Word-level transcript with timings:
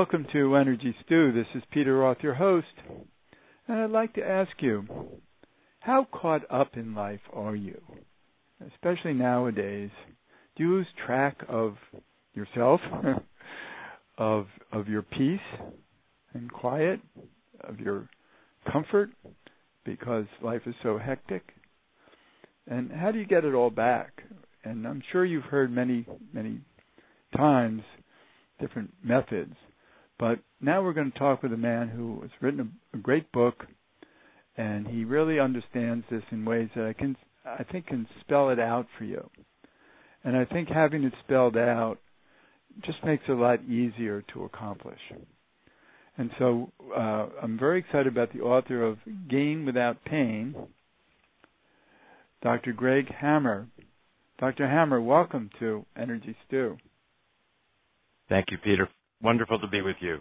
Welcome 0.00 0.26
to 0.32 0.56
Energy 0.56 0.96
Stew. 1.04 1.30
This 1.30 1.46
is 1.54 1.62
Peter 1.70 1.98
Roth, 1.98 2.22
your 2.22 2.32
host. 2.32 2.66
And 3.68 3.80
I'd 3.80 3.90
like 3.90 4.14
to 4.14 4.26
ask 4.26 4.50
you, 4.60 4.86
how 5.80 6.06
caught 6.10 6.50
up 6.50 6.78
in 6.78 6.94
life 6.94 7.20
are 7.34 7.54
you? 7.54 7.78
Especially 8.66 9.12
nowadays. 9.12 9.90
Do 10.56 10.62
you 10.62 10.70
lose 10.70 10.86
track 11.04 11.44
of 11.50 11.74
yourself, 12.32 12.80
of 14.18 14.46
of 14.72 14.88
your 14.88 15.02
peace 15.02 15.38
and 16.32 16.50
quiet, 16.50 17.00
of 17.60 17.78
your 17.78 18.08
comfort, 18.72 19.10
because 19.84 20.24
life 20.42 20.62
is 20.64 20.74
so 20.82 20.96
hectic? 20.96 21.42
And 22.66 22.90
how 22.90 23.12
do 23.12 23.18
you 23.18 23.26
get 23.26 23.44
it 23.44 23.52
all 23.52 23.70
back? 23.70 24.22
And 24.64 24.88
I'm 24.88 25.02
sure 25.12 25.26
you've 25.26 25.44
heard 25.44 25.70
many, 25.70 26.06
many 26.32 26.62
times 27.36 27.82
different 28.58 28.94
methods. 29.04 29.54
But 30.20 30.40
now 30.60 30.82
we're 30.82 30.92
going 30.92 31.10
to 31.10 31.18
talk 31.18 31.42
with 31.42 31.54
a 31.54 31.56
man 31.56 31.88
who 31.88 32.20
has 32.20 32.30
written 32.42 32.60
a, 32.92 32.96
a 32.96 33.00
great 33.00 33.32
book, 33.32 33.64
and 34.54 34.86
he 34.86 35.04
really 35.04 35.40
understands 35.40 36.04
this 36.10 36.22
in 36.30 36.44
ways 36.44 36.68
that 36.76 36.84
I 36.84 36.92
can, 36.92 37.16
I 37.46 37.64
think, 37.64 37.86
can 37.86 38.06
spell 38.20 38.50
it 38.50 38.60
out 38.60 38.86
for 38.98 39.04
you. 39.04 39.30
And 40.22 40.36
I 40.36 40.44
think 40.44 40.68
having 40.68 41.04
it 41.04 41.14
spelled 41.24 41.56
out 41.56 41.96
just 42.84 43.02
makes 43.02 43.24
it 43.28 43.32
a 43.32 43.34
lot 43.34 43.64
easier 43.64 44.22
to 44.34 44.44
accomplish. 44.44 45.00
And 46.18 46.30
so 46.38 46.70
uh, 46.94 47.28
I'm 47.42 47.58
very 47.58 47.78
excited 47.78 48.08
about 48.08 48.34
the 48.34 48.40
author 48.40 48.84
of 48.84 48.98
Gain 49.30 49.64
Without 49.64 50.04
Pain, 50.04 50.54
Dr. 52.42 52.74
Greg 52.74 53.06
Hammer. 53.10 53.68
Dr. 54.38 54.68
Hammer, 54.68 55.00
welcome 55.00 55.48
to 55.60 55.86
Energy 55.96 56.36
Stew. 56.46 56.76
Thank 58.28 58.50
you, 58.50 58.58
Peter 58.62 58.86
wonderful 59.22 59.58
to 59.60 59.68
be 59.68 59.82
with 59.82 59.96
you. 60.00 60.18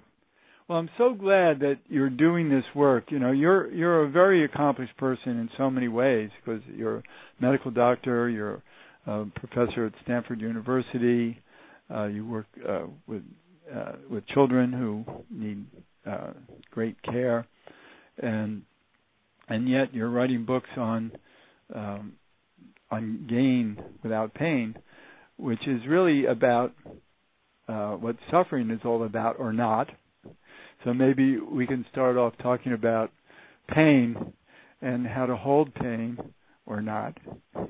Well, 0.68 0.78
I'm 0.78 0.90
so 1.00 1.14
glad 1.14 1.62
that 1.62 1.80
you're 1.88 2.12
doing 2.12 2.50
this 2.50 2.64
work. 2.76 3.06
You 3.10 3.18
know, 3.18 3.32
you're 3.32 3.72
you're 3.72 4.04
a 4.04 4.10
very 4.10 4.46
accomplished 4.46 4.96
person 4.98 5.40
in 5.40 5.50
so 5.58 5.70
many 5.70 5.88
ways 5.88 6.30
because 6.46 6.62
you're 6.76 6.98
a 6.98 7.04
medical 7.40 7.72
doctor, 7.72 8.30
you're 8.30 8.62
a 9.08 9.26
professor 9.36 9.88
at 9.88 9.94
Stanford 10.04 10.40
University, 10.42 11.42
uh, 11.94 12.06
you 12.06 12.26
work 12.26 12.46
uh, 12.68 12.86
with 13.08 13.24
uh, 13.76 13.94
with 14.10 14.28
children 14.28 14.72
who 14.72 15.04
need 15.32 15.66
uh, 16.06 16.34
great 16.70 17.02
care, 17.02 17.48
and 18.22 18.62
and 19.48 19.68
yet 19.68 19.94
you're 19.94 20.10
writing 20.10 20.46
books 20.46 20.70
on 20.78 21.12
um, 21.74 22.14
on 22.92 23.26
gain 23.28 23.84
without 24.04 24.34
pain, 24.34 24.76
which 25.38 25.68
is 25.68 25.82
really 25.88 26.26
about 26.26 26.74
uh, 27.70 27.92
what 27.92 28.16
suffering 28.32 28.72
is 28.72 28.80
all 28.84 29.04
about 29.04 29.36
or 29.40 29.54
not. 29.54 29.90
So 30.84 30.94
maybe 30.94 31.38
we 31.38 31.68
can 31.68 31.86
start 31.92 32.18
off 32.18 32.34
talking 32.42 32.74
about 32.74 33.12
pain 33.74 34.34
and 34.82 35.06
how 35.06 35.26
to 35.26 35.36
hold 35.36 35.74
pain 35.76 36.18
or 36.66 36.82
not. 36.82 37.18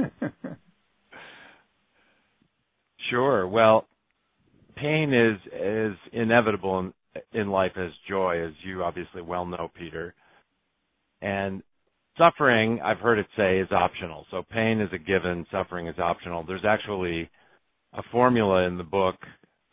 sure. 3.09 3.47
Well, 3.47 3.85
pain 4.75 5.13
is 5.13 5.37
is 5.53 5.97
inevitable 6.13 6.79
in, 6.79 6.93
in 7.33 7.49
life 7.49 7.73
as 7.75 7.91
joy, 8.07 8.45
as 8.45 8.53
you 8.63 8.83
obviously 8.83 9.21
well 9.21 9.45
know, 9.45 9.69
Peter. 9.77 10.13
And 11.21 11.61
suffering, 12.17 12.79
I've 12.83 12.99
heard 12.99 13.19
it 13.19 13.27
say, 13.35 13.59
is 13.59 13.71
optional. 13.71 14.25
So 14.31 14.43
pain 14.49 14.79
is 14.79 14.89
a 14.93 14.97
given, 14.97 15.45
suffering 15.51 15.87
is 15.87 15.99
optional. 15.99 16.45
There's 16.47 16.65
actually 16.65 17.29
a 17.93 18.03
formula 18.11 18.65
in 18.67 18.77
the 18.77 18.83
book 18.83 19.15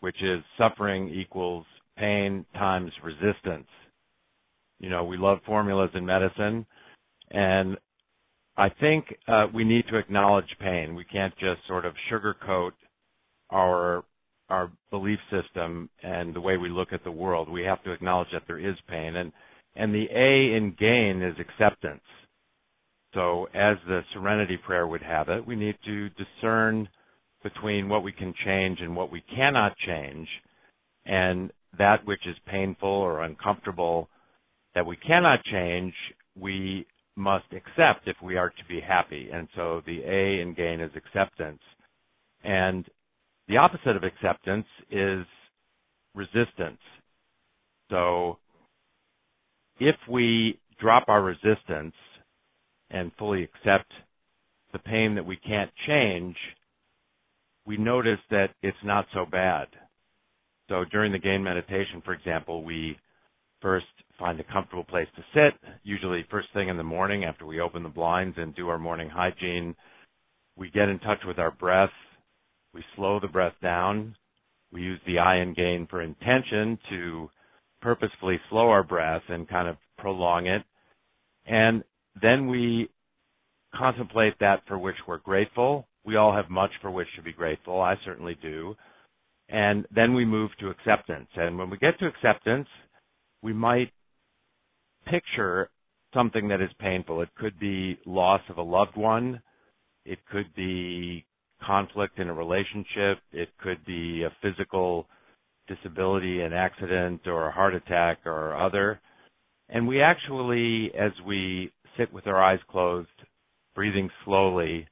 which 0.01 0.23
is 0.23 0.43
suffering 0.59 1.09
equals 1.09 1.65
pain 1.97 2.45
times 2.55 2.93
resistance. 3.03 3.67
You 4.79 4.91
know, 4.91 5.05
we 5.05 5.17
love 5.17 5.39
formulas 5.47 5.91
in 5.95 6.05
medicine, 6.05 6.67
and 7.31 7.79
I 8.57 8.69
think 8.69 9.07
uh, 9.29 9.47
we 9.55 9.65
need 9.65 9.84
to 9.89 9.97
acknowledge 9.97 10.57
pain. 10.61 10.95
We 10.95 11.05
can't 11.05 11.34
just 11.39 11.67
sort 11.67 11.84
of 11.84 11.95
sugarcoat 12.11 12.73
our 13.51 14.05
our 14.49 14.71
belief 14.91 15.19
system 15.31 15.91
and 16.05 16.33
the 16.33 16.41
way 16.41 16.57
we 16.57 16.69
look 16.69 16.93
at 16.93 17.03
the 17.03 17.11
world. 17.11 17.51
We 17.51 17.63
have 17.63 17.83
to 17.83 17.91
acknowledge 17.91 18.28
that 18.33 18.45
there 18.47 18.59
is 18.59 18.77
pain, 18.89 19.17
and 19.17 19.33
and 19.75 19.95
the 19.95 20.07
A 20.11 20.57
in 20.57 20.75
gain 20.78 21.23
is 21.23 21.37
acceptance. 21.41 22.03
So, 23.15 23.47
as 23.55 23.77
the 23.87 24.03
Serenity 24.13 24.59
Prayer 24.59 24.87
would 24.87 25.03
have 25.03 25.28
it, 25.28 25.47
we 25.47 25.57
need 25.57 25.77
to 25.87 26.11
discern 26.11 26.89
between 27.55 27.89
what 27.89 28.03
we 28.03 28.11
can 28.11 28.34
change 28.45 28.79
and 28.81 28.97
what 28.97 29.12
we 29.12 29.23
cannot 29.34 29.77
change, 29.87 30.27
and 31.05 31.53
that 31.79 32.05
which 32.05 32.27
is 32.27 32.34
painful 32.51 32.89
or 32.89 33.23
uncomfortable 33.23 34.09
that 34.75 34.84
we 34.84 34.97
cannot 34.97 35.45
change, 35.45 35.95
we 36.37 36.87
must 37.15 37.47
accept 37.53 38.07
if 38.07 38.17
we 38.21 38.37
are 38.37 38.51
to 38.51 38.65
be 38.69 38.81
happy. 38.81 39.29
And 39.33 39.47
so 39.55 39.81
the 39.87 40.01
A 40.01 40.43
in 40.43 40.55
gain 40.57 40.81
is 40.81 40.91
acceptance. 40.97 41.62
And 42.43 42.84
the 43.49 43.59
opposite 43.59 43.97
of 43.97 44.03
acceptance 44.03 44.67
is 44.91 45.25
resistance. 46.15 46.81
So 47.91 48.39
if 49.78 49.97
we 50.11 50.59
drop 50.81 51.05
our 51.09 51.23
resistance 51.23 51.95
and 52.91 53.13
fully 53.19 53.45
accept 53.45 53.91
the 54.73 54.78
pain 54.81 55.15
that 55.15 55.25
we 55.25 55.37
can't 55.37 55.71
change, 55.87 56.37
we 57.66 57.77
notice 57.77 58.21
that 58.31 58.50
it's 58.62 58.77
not 58.84 59.06
so 59.12 59.27
bad. 59.31 59.66
So 60.69 60.84
during 60.91 61.12
the 61.12 61.19
gain 61.19 61.43
meditation, 61.43 62.00
for 62.04 62.12
example, 62.12 62.65
we 62.65 62.97
first 63.60 63.87
find 64.19 64.38
a 64.41 64.44
comfortable 64.44 64.84
place 64.84 65.09
to 65.16 65.22
sit, 65.34 65.59
usually 65.82 66.25
first 66.31 66.49
thing 66.54 66.69
in 66.69 66.77
the 66.77 66.82
morning 66.82 67.25
after 67.25 67.44
we 67.44 67.60
open 67.60 67.82
the 67.82 67.88
blinds 67.88 68.37
and 68.38 68.54
do 68.54 68.69
our 68.69 68.78
morning 68.78 69.09
hygiene. 69.09 69.75
We 70.56 70.71
get 70.71 70.88
in 70.88 70.99
touch 71.00 71.19
with 71.27 71.38
our 71.38 71.50
breath. 71.50 71.91
We 72.72 72.82
slow 72.94 73.21
the 73.21 73.28
breath 73.28 73.54
down. 73.62 74.15
We 74.72 74.83
use 74.83 75.00
the 75.06 75.19
I 75.19 75.37
and 75.37 75.54
gain 75.56 75.87
for 75.88 76.03
intention 76.03 76.78
to 76.91 77.31
purposefully 77.83 78.41
slow 78.50 78.69
our 78.71 78.83
breath 78.83 79.22
and 79.28 79.48
kind 79.48 79.69
of 79.69 79.77
prolong 79.98 80.47
it. 80.47 80.62
And 81.47 81.83
then 82.21 82.48
we 82.48 82.88
contemplate 83.75 84.34
that 84.41 84.62
for 84.66 84.78
which 84.78 84.97
we're 85.06 85.19
grateful 85.19 85.87
we 86.06 86.17
all 86.17 86.34
have 86.34 86.49
much 86.49 86.71
for 86.81 86.91
which 86.91 87.09
to 87.17 87.22
be 87.22 87.33
grateful. 87.33 87.81
I 87.81 87.97
certainly 88.05 88.37
do. 88.41 88.75
And 89.49 89.87
then 89.94 90.15
we 90.15 90.25
move 90.25 90.50
to 90.61 90.71
acceptance. 90.71 91.28
And 91.37 91.59
when 91.59 91.71
we 91.71 91.78
get 91.78 91.99
to 91.99 92.06
acceptance, 92.06 92.69
we 93.43 93.53
might 93.53 93.91
picture 95.06 95.71
something 96.15 96.49
that 96.49 96.61
is 96.61 96.71
painful. 96.81 97.22
It 97.22 97.28
could 97.37 97.59
be 97.59 97.99
loss 98.06 98.41
of 98.49 98.59
a 98.59 98.62
loved 98.62 98.97
one. 98.97 99.41
It 100.05 100.19
could 100.31 100.55
be 100.55 101.27
conflict 101.65 102.19
in 102.19 102.28
a 102.28 102.34
relationship. 102.34 103.19
It 103.33 103.49
could 103.62 103.84
be 103.84 104.25
a 104.25 104.33
physical 104.43 105.06
disability, 105.69 106.43
an 106.43 106.53
accident, 106.53 107.22
or 107.27 107.49
a 107.49 107.53
heart 107.53 107.75
attack, 107.75 108.19
or 108.25 108.56
other. 108.56 109.00
And 109.69 109.87
we 109.89 110.00
actually, 110.00 110.93
as 110.99 111.12
we 111.27 111.72
sit 111.97 112.12
with 112.12 112.27
our 112.27 112.41
eyes 112.41 112.61
closed, 112.71 113.09
breathing 113.75 114.09
slowly, 114.25 114.87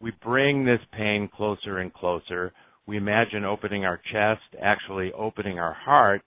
we 0.00 0.12
bring 0.22 0.64
this 0.64 0.80
pain 0.92 1.28
closer 1.34 1.78
and 1.78 1.92
closer. 1.92 2.52
We 2.86 2.96
imagine 2.96 3.44
opening 3.44 3.84
our 3.84 4.00
chest, 4.12 4.42
actually 4.62 5.12
opening 5.12 5.58
our 5.58 5.74
heart, 5.74 6.22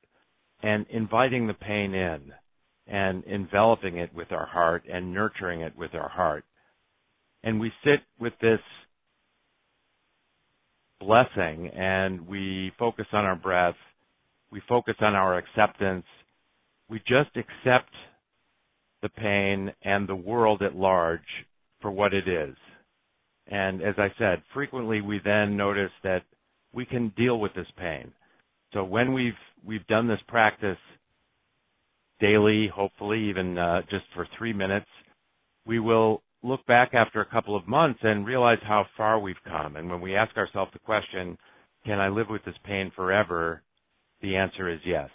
and 0.62 0.86
inviting 0.90 1.48
the 1.48 1.54
pain 1.54 1.94
in 1.94 2.32
and 2.88 3.24
enveloping 3.24 3.98
it 3.98 4.14
with 4.14 4.32
our 4.32 4.46
heart 4.46 4.84
and 4.92 5.14
nurturing 5.14 5.62
it 5.62 5.76
with 5.78 5.96
our 5.96 6.10
heart. 6.10 6.44
And 7.44 7.60
we 7.60 7.72
sit 7.84 8.02
with 8.20 8.34
this 8.42 8.60
blessing 11.00 11.70
and 11.70 12.28
we 12.28 12.72
focus 12.78 13.08
on 13.14 13.26
our 13.26 13.36
breath. 13.36 13.76
We 14.52 14.62
focus 14.68 14.96
on 15.00 15.16
our 15.16 15.38
acceptance. 15.38 16.06
We 16.90 17.00
just 17.00 17.36
accept 17.36 17.90
the 19.02 19.10
pain 19.10 19.72
and 19.84 20.08
the 20.08 20.16
world 20.16 20.62
at 20.62 20.76
large 20.76 21.22
for 21.82 21.90
what 21.90 22.14
it 22.14 22.28
is. 22.28 22.56
And 23.48 23.82
as 23.82 23.96
I 23.98 24.10
said, 24.18 24.42
frequently 24.54 25.02
we 25.02 25.20
then 25.24 25.58
notice 25.58 25.92
that 26.04 26.24
we 26.74 26.86
can 26.86 27.10
deal 27.18 27.40
with 27.40 27.54
this 27.54 27.68
pain. 27.78 28.12
So 28.74 28.84
when 28.84 29.14
we've 29.14 29.34
we've 29.66 29.86
done 29.88 30.08
this 30.08 30.20
practice 30.28 30.78
daily, 32.20 32.70
hopefully 32.74 33.30
even 33.30 33.58
uh, 33.58 33.82
just 33.90 34.06
for 34.16 34.28
three 34.38 34.54
minutes, 34.54 34.88
we 35.66 35.80
will 35.80 36.24
look 36.44 36.66
back 36.66 36.94
after 36.94 37.22
a 37.22 37.26
couple 37.26 37.56
of 37.56 37.68
months 37.68 38.00
and 38.04 38.26
realize 38.26 38.60
how 38.64 38.86
far 38.96 39.20
we've 39.20 39.36
come. 39.46 39.76
And 39.76 39.90
when 39.90 40.02
we 40.02 40.16
ask 40.16 40.36
ourselves 40.38 40.72
the 40.74 40.80
question, 40.80 41.38
"Can 41.86 42.00
I 42.00 42.10
live 42.10 42.30
with 42.30 42.46
this 42.46 42.58
pain 42.64 42.92
forever?" 42.96 43.64
the 44.22 44.36
answer 44.36 44.70
is 44.70 44.80
yes. 44.86 45.10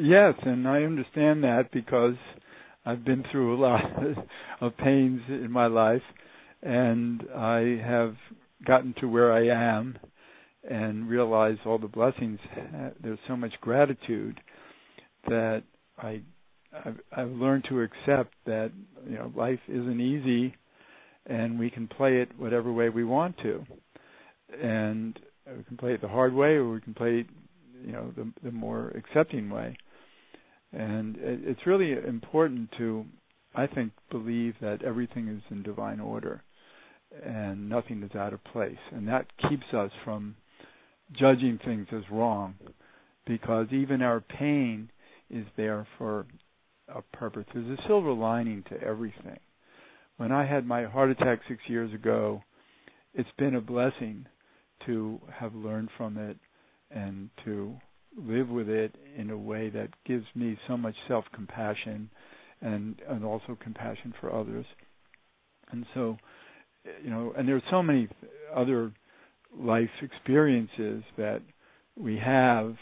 Yes, 0.00 0.34
and 0.42 0.66
I 0.66 0.82
understand 0.82 1.44
that 1.44 1.70
because 1.72 2.14
I've 2.86 3.04
been 3.04 3.24
through 3.32 3.56
a 3.56 3.60
lot 3.60 3.82
of 4.60 4.76
pains 4.78 5.20
in 5.28 5.50
my 5.50 5.66
life, 5.66 6.02
and 6.62 7.22
I 7.34 7.78
have 7.86 8.14
gotten 8.66 8.94
to 9.00 9.06
where 9.08 9.32
I 9.32 9.46
am. 9.76 9.98
and 10.68 11.08
realize 11.08 11.56
all 11.66 11.78
the 11.78 11.88
blessings. 11.88 12.38
There's 13.02 13.18
so 13.28 13.36
much 13.36 13.52
gratitude 13.60 14.40
that 15.28 15.62
I 15.98 16.22
I've, 16.84 16.98
I've 17.16 17.30
learned 17.30 17.66
to 17.68 17.82
accept 17.82 18.34
that 18.46 18.72
you 19.08 19.16
know 19.16 19.32
life 19.36 19.60
isn't 19.68 20.00
easy, 20.00 20.54
and 21.26 21.58
we 21.58 21.70
can 21.70 21.86
play 21.86 22.18
it 22.20 22.28
whatever 22.38 22.72
way 22.72 22.88
we 22.88 23.04
want 23.04 23.36
to, 23.38 23.64
and 24.62 25.18
we 25.56 25.62
can 25.64 25.76
play 25.76 25.92
it 25.94 26.00
the 26.00 26.08
hard 26.08 26.34
way, 26.34 26.54
or 26.54 26.70
we 26.72 26.80
can 26.80 26.94
play 26.94 27.20
it, 27.20 27.26
you 27.84 27.92
know 27.92 28.12
the 28.16 28.32
the 28.42 28.50
more 28.50 28.88
accepting 28.90 29.50
way. 29.50 29.76
And 30.76 31.16
it, 31.16 31.40
it's 31.44 31.66
really 31.66 31.92
important 31.92 32.70
to, 32.78 33.04
I 33.54 33.66
think, 33.66 33.92
believe 34.10 34.54
that 34.60 34.82
everything 34.82 35.28
is 35.28 35.42
in 35.50 35.62
divine 35.62 36.00
order, 36.00 36.42
and 37.24 37.68
nothing 37.68 38.02
is 38.02 38.16
out 38.16 38.32
of 38.32 38.42
place, 38.44 38.78
and 38.92 39.06
that 39.08 39.26
keeps 39.48 39.66
us 39.72 39.90
from 40.04 40.34
judging 41.12 41.60
things 41.64 41.86
as 41.92 42.02
wrong, 42.10 42.54
because 43.26 43.66
even 43.70 44.02
our 44.02 44.20
pain 44.20 44.90
is 45.30 45.46
there 45.56 45.86
for 45.96 46.26
a 46.88 47.02
purpose. 47.16 47.44
There's 47.54 47.78
a 47.78 47.82
silver 47.86 48.12
lining 48.12 48.64
to 48.68 48.80
everything. 48.82 49.38
When 50.16 50.32
I 50.32 50.46
had 50.46 50.66
my 50.66 50.84
heart 50.84 51.10
attack 51.10 51.40
six 51.48 51.60
years 51.68 51.92
ago, 51.94 52.42
it's 53.14 53.28
been 53.38 53.54
a 53.54 53.60
blessing 53.60 54.26
to 54.86 55.20
have 55.32 55.54
learned 55.54 55.88
from 55.96 56.18
it 56.18 56.36
and 56.90 57.30
to 57.44 57.76
live 58.16 58.48
with 58.48 58.68
it 58.68 58.94
in 59.16 59.30
a 59.30 59.36
way 59.36 59.70
that 59.70 59.88
gives 60.06 60.26
me 60.34 60.58
so 60.68 60.76
much 60.76 60.94
self 61.08 61.24
compassion 61.34 62.10
and 62.60 63.00
and 63.08 63.24
also 63.24 63.56
compassion 63.62 64.14
for 64.20 64.32
others. 64.32 64.66
And 65.70 65.86
so, 65.94 66.16
you 67.02 67.10
know, 67.10 67.32
and 67.36 67.48
there's 67.48 67.62
so 67.70 67.82
many 67.82 68.08
other 68.54 68.92
life 69.56 69.90
experiences 70.02 71.02
that 71.16 71.42
we 71.96 72.18
have 72.18 72.76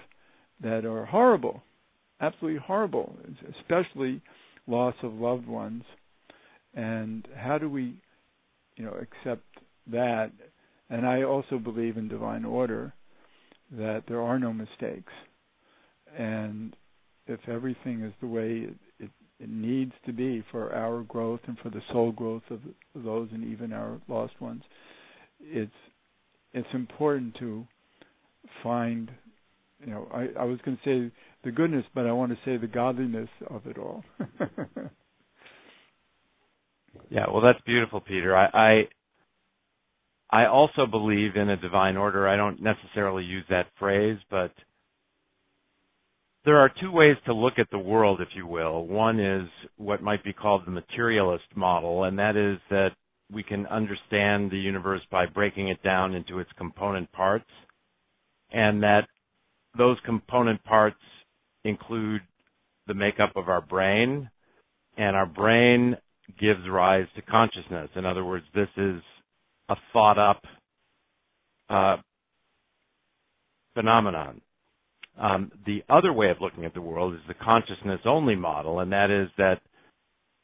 that 0.63 0.85
are 0.85 1.07
horrible 1.07 1.63
absolutely 2.23 2.61
horrible, 2.65 3.17
especially 3.59 4.23
loss 4.67 4.95
of 5.03 5.13
loved 5.13 5.47
ones. 5.47 5.83
And 6.75 7.27
how 7.37 7.59
do 7.59 7.69
we, 7.69 8.01
you 8.77 8.85
know, 8.85 8.95
accept 8.95 9.45
that? 9.91 10.31
And 10.89 11.07
I 11.07 11.25
also 11.25 11.59
believe 11.59 11.97
in 11.97 12.09
divine 12.09 12.45
order 12.45 12.95
that 13.73 14.05
there 14.09 14.21
are 14.21 14.39
no 14.39 14.53
mistakes. 14.53 15.13
And 16.17 16.77
if 17.27 17.41
everything 17.49 18.03
is 18.03 18.13
the 18.21 18.27
way 18.27 18.69
it, 18.69 18.75
it, 18.99 19.11
it 19.41 19.49
needs 19.51 19.93
to 20.07 20.13
be 20.13 20.45
for 20.51 20.73
our 20.73 21.03
growth 21.03 21.41
and 21.47 21.59
for 21.59 21.71
the 21.71 21.83
soul 21.93 22.13
growth 22.13 22.43
of 22.51 22.61
those 22.95 23.29
and 23.33 23.45
even 23.45 23.73
our 23.73 24.01
lost 24.09 24.41
ones, 24.41 24.63
it's 25.41 25.73
it's 26.55 26.69
important 26.75 27.35
to 27.39 27.67
find 28.63 29.11
you 29.85 29.91
know, 29.93 30.09
I, 30.13 30.29
I 30.39 30.45
was 30.45 30.61
going 30.65 30.79
to 30.85 31.09
say 31.09 31.13
the 31.45 31.51
goodness, 31.51 31.85
but 31.95 32.07
I 32.07 32.13
want 32.13 32.31
to 32.33 32.39
say 32.45 32.57
the 32.57 32.69
godliness 32.69 33.29
of 33.49 33.67
it 33.67 33.79
all. 33.79 34.05
yeah, 37.11 37.25
well, 37.33 37.43
that's 37.43 37.61
beautiful, 37.67 38.01
Peter. 38.01 38.37
I, 38.37 38.47
I 38.53 38.83
I 40.33 40.47
also 40.47 40.87
believe 40.87 41.37
in 41.37 41.51
a 41.51 41.59
divine 41.59 41.99
order. 41.99 42.27
I 42.27 42.37
don't 42.37 42.63
necessarily 42.63 43.23
use 43.23 43.45
that 43.51 43.67
phrase, 43.79 44.19
but 44.31 44.51
there 46.47 46.57
are 46.57 46.73
two 46.81 46.91
ways 46.91 47.17
to 47.27 47.35
look 47.35 47.55
at 47.59 47.71
the 47.71 47.79
world, 47.79 48.21
if 48.23 48.29
you 48.35 48.47
will. 48.47 48.87
One 48.87 49.21
is 49.21 49.47
what 49.77 50.03
might 50.03 50.25
be 50.25 50.33
called 50.33 50.63
the 50.65 50.71
materialist 50.71 51.45
model, 51.55 52.05
and 52.05 52.19
that 52.19 52.37
is 52.37 52.59
that 52.71 52.93
we 53.31 53.43
can 53.43 53.67
understand 53.67 54.51
the 54.51 54.59
universe 54.59 55.03
by 55.11 55.27
breaking 55.27 55.69
it 55.69 55.83
down 55.83 56.15
into 56.15 56.39
its 56.39 56.51
component 56.57 57.13
parts, 57.13 57.49
and 58.51 58.83
that 58.83 59.07
those 59.77 59.99
component 60.05 60.65
parts 60.65 60.97
include 61.65 62.23
the 62.87 62.95
makeup 62.95 63.33
of 63.37 63.49
our 63.49 63.61
brain, 63.61 64.31
and 64.97 65.15
our 65.15 65.27
brain 65.27 65.97
gives 66.41 66.61
rise 66.69 67.07
to 67.17 67.23
consciousness. 67.23 67.91
In 67.97 68.07
other 68.07 68.25
words, 68.25 68.45
this 68.55 68.69
is 68.77 69.01
a 69.69 69.77
thought 69.93 70.19
up 70.19 70.43
uh, 71.69 71.97
phenomenon. 73.75 74.41
Um, 75.19 75.53
the 75.67 75.85
other 75.89 76.13
way 76.13 76.31
of 76.31 76.41
looking 76.41 76.65
at 76.65 76.75
the 76.75 76.81
world 76.81 77.15
is 77.15 77.21
the 77.29 77.35
consciousness 77.35 78.01
only 78.07 78.35
model, 78.35 78.81
and 78.81 78.93
that 78.93 79.11
is 79.11 79.29
that 79.37 79.61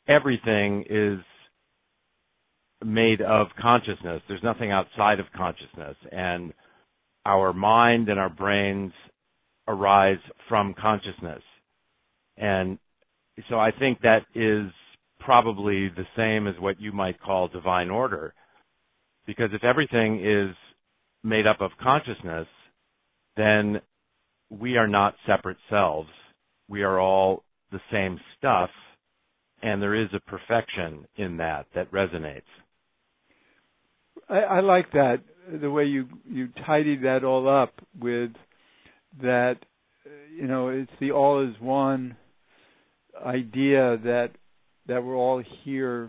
everything 0.06 0.85
is 0.88 1.19
made 2.85 3.20
of 3.20 3.49
consciousness. 3.61 4.23
There's 4.29 4.43
nothing 4.43 4.70
outside 4.70 5.20
of 5.20 5.26
consciousness. 5.37 5.97
And 6.12 6.53
our 7.26 7.53
mind 7.53 8.09
and 8.09 8.19
our 8.19 8.31
brains 8.31 8.93
arise 9.67 10.19
from 10.49 10.75
consciousness. 10.75 11.43
And 12.37 12.79
so 13.49 13.59
I 13.59 13.70
think 13.73 14.00
that 14.00 14.23
is 14.35 14.70
probably 15.20 15.88
the 15.88 16.06
same 16.17 16.47
as 16.47 16.55
what 16.61 16.81
you 16.81 16.93
might 16.93 17.20
call 17.20 17.49
divine 17.49 17.91
order. 17.91 18.32
Because 19.28 19.50
if 19.52 19.62
everything 19.62 20.25
is 20.25 20.56
made 21.22 21.46
up 21.46 21.60
of 21.60 21.70
consciousness, 21.82 22.48
then 23.36 23.82
we 24.48 24.78
are 24.78 24.88
not 24.88 25.14
separate 25.26 25.58
selves. 25.69 26.08
We 26.66 26.82
are 26.82 26.98
all 26.98 27.44
the 27.70 27.80
same 27.92 28.19
stuff, 28.38 28.70
and 29.62 29.82
there 29.82 29.94
is 29.94 30.08
a 30.14 30.20
perfection 30.20 31.06
in 31.16 31.36
that 31.36 31.66
that 31.75 31.92
resonates. 31.92 32.40
I, 34.30 34.38
I 34.38 34.60
like 34.60 34.92
that 34.92 35.19
the 35.60 35.70
way 35.70 35.84
you 35.84 36.08
you 36.26 36.48
tidied 36.66 37.02
that 37.02 37.22
all 37.22 37.48
up 37.48 37.74
with 38.00 38.31
that 39.22 39.56
you 40.34 40.46
know 40.46 40.69
it's 40.69 40.90
the 41.00 41.10
all 41.10 41.46
is 41.46 41.54
one 41.60 42.16
idea 43.22 43.98
that 44.04 44.31
that 44.86 45.04
we're 45.04 45.16
all 45.16 45.42
here 45.64 46.08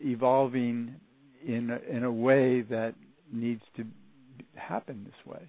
evolving 0.00 0.96
in 1.46 1.70
a, 1.70 1.96
in 1.96 2.04
a 2.04 2.12
way 2.12 2.62
that 2.62 2.94
needs 3.32 3.62
to 3.76 3.84
happen 4.54 5.04
this 5.04 5.32
way 5.32 5.48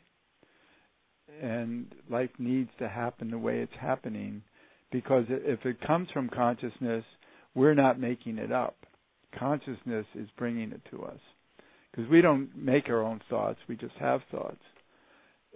and 1.41 1.93
life 2.10 2.29
needs 2.39 2.70
to 2.79 2.88
happen 2.88 3.29
the 3.29 3.38
way 3.38 3.60
it's 3.60 3.74
happening 3.79 4.41
because 4.91 5.25
if 5.29 5.65
it 5.65 5.79
comes 5.86 6.08
from 6.13 6.29
consciousness 6.29 7.03
we're 7.53 7.74
not 7.74 8.00
making 8.00 8.38
it 8.38 8.51
up 8.51 8.75
consciousness 9.38 10.05
is 10.15 10.27
bringing 10.38 10.72
it 10.72 10.81
to 10.89 11.03
us 11.03 11.20
because 11.91 12.10
we 12.10 12.22
don't 12.22 12.50
make 12.55 12.89
our 12.89 13.01
own 13.03 13.22
thoughts 13.29 13.60
we 13.67 13.75
just 13.75 13.96
have 14.00 14.22
thoughts 14.31 14.62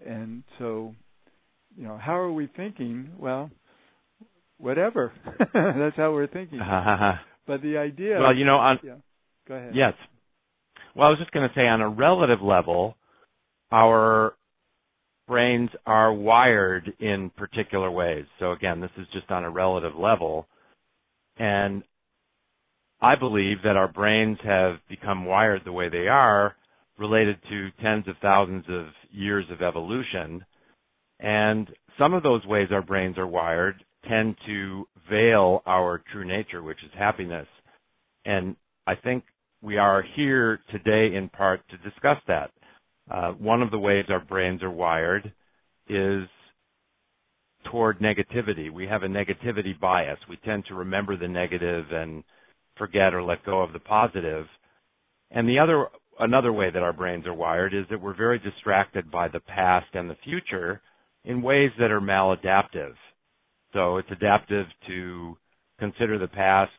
and 0.06 0.44
so, 0.58 0.96
you 1.76 1.84
know, 1.84 1.98
how 1.98 2.18
are 2.18 2.32
we 2.32 2.48
thinking? 2.56 3.12
Well, 3.18 3.50
whatever. 4.58 5.12
That's 5.54 5.96
how 5.96 6.14
we're 6.14 6.28
thinking. 6.28 6.60
but 7.48 7.62
the 7.62 7.78
idea. 7.78 8.20
Well, 8.20 8.36
you 8.36 8.46
know, 8.46 8.58
on. 8.58 8.80
Yeah. 8.84 8.96
Go 9.48 9.56
ahead. 9.56 9.74
Yes. 9.76 9.94
Well, 11.00 11.08
I 11.08 11.12
was 11.12 11.20
just 11.20 11.32
going 11.32 11.48
to 11.48 11.56
say, 11.56 11.66
on 11.66 11.80
a 11.80 11.88
relative 11.88 12.42
level, 12.42 12.98
our 13.72 14.34
brains 15.30 15.70
are 15.86 16.14
wired 16.14 16.92
in 17.00 17.32
particular 17.38 17.90
ways. 17.90 18.26
So 18.38 18.52
again, 18.52 18.82
this 18.82 18.92
is 18.98 19.08
just 19.14 19.32
on 19.32 19.46
a 19.46 19.50
relative 19.50 19.96
level. 19.98 20.46
And 21.38 21.84
I 23.00 23.16
believe 23.16 23.60
that 23.64 23.78
our 23.78 23.88
brains 23.88 24.40
have 24.44 24.76
become 24.90 25.24
wired 25.24 25.62
the 25.64 25.72
way 25.72 25.88
they 25.88 26.10
are 26.10 26.58
related 26.98 27.38
to 27.50 27.70
tens 27.82 28.06
of 28.10 28.16
thousands 28.22 28.66
of 28.68 28.88
years 29.10 29.46
of 29.54 29.62
evolution. 29.62 30.44
And 31.22 31.70
some 31.98 32.14
of 32.14 32.24
those 32.24 32.46
ways 32.46 32.68
our 32.74 32.82
brains 32.82 33.18
are 33.18 33.26
wired 33.26 33.86
tend 34.06 34.36
to 34.48 34.86
veil 35.10 35.62
our 35.66 36.04
true 36.12 36.28
nature, 36.28 36.62
which 36.62 36.84
is 36.84 36.92
happiness. 36.94 37.48
And 38.26 38.58
I 38.86 38.96
think 38.96 39.24
we 39.62 39.78
are 39.78 40.04
here 40.16 40.60
today 40.72 41.16
in 41.16 41.30
part 41.30 41.62
to 41.70 41.78
discuss 41.90 42.18
that. 42.28 42.52
Uh, 43.12 43.32
one 43.32 43.62
of 43.62 43.72
the 43.72 43.80
ways 43.80 44.06
our 44.10 44.24
brains 44.24 44.64
are 44.64 44.72
wired 44.72 45.34
is 45.90 46.28
toward 47.72 48.00
negativity. 48.00 48.72
We 48.72 48.88
have 48.88 49.04
a 49.04 49.08
negativity 49.08 49.78
bias. 49.80 50.20
We 50.30 50.38
tend 50.38 50.66
to 50.68 50.76
remember 50.76 51.18
the 51.18 51.28
negative 51.28 51.86
and 51.92 52.24
forget 52.78 53.14
or 53.14 53.22
let 53.24 53.46
go 53.46 53.62
of 53.62 53.74
the 53.74 53.80
positive. 53.80 54.46
And 55.32 55.48
the 55.48 55.60
other 55.60 55.88
another 56.20 56.54
way 56.54 56.70
that 56.72 56.84
our 56.84 56.94
brains 56.94 57.26
are 57.26 57.34
wired 57.34 57.74
is 57.74 57.86
that 57.90 58.02
we're 58.02 58.16
very 58.16 58.40
distracted 58.40 59.12
by 59.12 59.28
the 59.28 59.40
past 59.40 59.88
and 59.94 60.10
the 60.10 60.18
future 60.24 60.82
in 61.26 61.42
ways 61.42 61.72
that 61.80 61.92
are 61.92 62.02
maladaptive. 62.02 62.94
So 63.74 63.98
it's 63.98 64.12
adaptive 64.12 64.66
to 64.88 65.38
consider 65.80 66.18
the 66.18 66.28
past, 66.28 66.72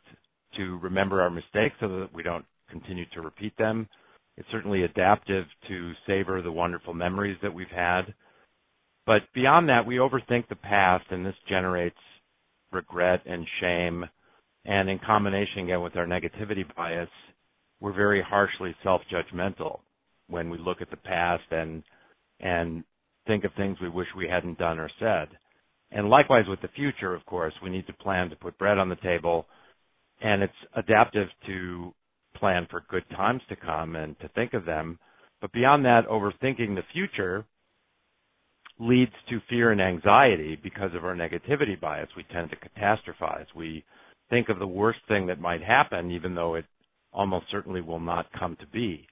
to 0.57 0.79
remember 0.79 1.23
our 1.23 1.31
mistakes 1.31 1.75
so 1.81 1.89
that 1.89 2.09
we 2.13 2.23
don't 2.23 2.45
continue 2.71 3.05
to 3.15 3.21
repeat 3.21 3.57
them. 3.57 3.89
It's 4.37 4.49
certainly 4.51 4.85
adaptive 4.85 5.45
to 5.69 5.93
savor 6.07 6.43
the 6.43 6.53
wonderful 6.53 6.95
memories 6.95 7.37
that 7.43 7.53
we've 7.53 7.67
had. 7.69 8.15
But 9.07 9.23
beyond 9.35 9.69
that, 9.69 9.87
we 9.87 9.97
overthink 9.97 10.49
the 10.49 10.57
past 10.57 11.05
and 11.11 11.25
this 11.25 11.35
generates 11.49 11.99
regret 12.73 13.21
and 13.27 13.47
shame. 13.61 14.05
And 14.65 14.89
in 14.89 14.99
combination 14.99 15.65
again 15.65 15.83
with 15.83 15.97
our 15.97 16.07
negativity 16.07 16.65
bias, 16.77 17.09
we're 17.81 17.93
very 17.93 18.23
harshly 18.23 18.75
self-judgmental 18.83 19.81
when 20.29 20.51
we 20.51 20.59
look 20.59 20.81
at 20.81 20.91
the 20.91 20.97
past 20.97 21.45
and 21.51 21.83
and 22.41 22.85
think 23.27 23.45
of 23.45 23.53
things 23.55 23.77
we 23.83 23.89
wish 23.89 24.07
we 24.17 24.29
hadn't 24.29 24.59
done 24.59 24.79
or 24.79 24.91
said. 24.99 25.29
And 25.91 26.09
likewise 26.09 26.45
with 26.49 26.63
the 26.63 26.69
future, 26.69 27.15
of 27.15 27.27
course, 27.27 27.53
we 27.63 27.69
need 27.69 27.87
to 27.87 27.93
plan 27.93 28.31
to 28.31 28.37
put 28.37 28.59
bread 28.59 28.79
on 28.79 28.89
the 28.89 28.97
table 28.97 29.47
and 30.21 30.43
it's 30.43 30.53
adaptive 30.77 31.29
to 31.47 31.95
plan 32.41 32.67
for 32.71 32.85
good 32.89 33.09
times 33.11 33.43
to 33.49 33.57
come 33.57 33.95
and 33.95 34.19
to 34.21 34.29
think 34.29 34.55
of 34.55 34.65
them. 34.65 34.99
But 35.41 35.53
beyond 35.53 35.85
that, 35.85 36.09
overthinking 36.09 36.75
the 36.75 36.83
future 36.93 37.45
leads 38.79 39.13
to 39.29 39.41
fear 39.49 39.73
and 39.73 39.81
anxiety 39.81 40.59
because 40.61 40.91
of 40.95 41.05
our 41.05 41.15
negativity 41.15 41.79
bias. 41.79 42.09
We 42.17 42.25
tend 42.33 42.51
to 42.51 42.57
catastrophize. 42.57 43.47
We 43.55 43.85
think 44.31 44.49
of 44.49 44.59
the 44.59 44.67
worst 44.67 45.01
thing 45.07 45.27
that 45.27 45.41
might 45.41 45.63
happen, 45.63 46.11
even 46.11 46.35
though 46.35 46.55
it 46.55 46.65
almost 47.13 47.47
certainly 47.51 47.81
will 47.81 48.01
not 48.01 48.27
come 48.39 48.57
to 48.61 48.67
be. 48.67 49.07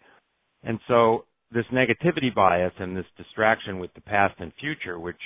And 0.62 0.78
so 0.88 1.24
this 1.52 1.66
negativity 1.72 2.34
bias 2.34 2.72
and 2.78 2.96
this 2.96 3.06
distraction 3.16 3.78
with 3.78 3.92
the 3.94 4.00
past 4.00 4.34
and 4.38 4.52
future, 4.60 4.98
which 4.98 5.16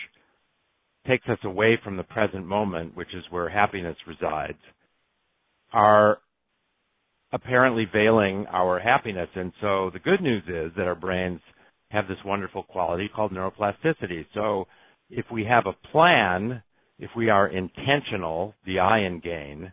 takes 1.06 1.28
us 1.28 1.38
away 1.44 1.78
from 1.82 1.96
the 1.96 2.04
present 2.04 2.46
moment, 2.46 2.96
which 2.96 3.14
is 3.14 3.24
where 3.30 3.48
happiness 3.48 3.96
resides, 4.06 4.58
are 5.72 6.18
apparently 7.32 7.86
veiling 7.92 8.46
our 8.52 8.78
happiness. 8.78 9.28
And 9.34 9.52
so 9.60 9.90
the 9.92 9.98
good 9.98 10.20
news 10.20 10.42
is 10.46 10.72
that 10.76 10.86
our 10.86 10.94
brains 10.94 11.40
have 11.90 12.08
this 12.08 12.18
wonderful 12.24 12.62
quality 12.62 13.08
called 13.14 13.32
neuroplasticity. 13.32 14.26
So 14.34 14.66
if 15.10 15.26
we 15.32 15.44
have 15.44 15.64
a 15.66 15.88
plan, 15.88 16.62
if 16.98 17.10
we 17.16 17.30
are 17.30 17.48
intentional, 17.48 18.54
the 18.66 18.78
I 18.78 19.00
in 19.00 19.20
gain, 19.20 19.72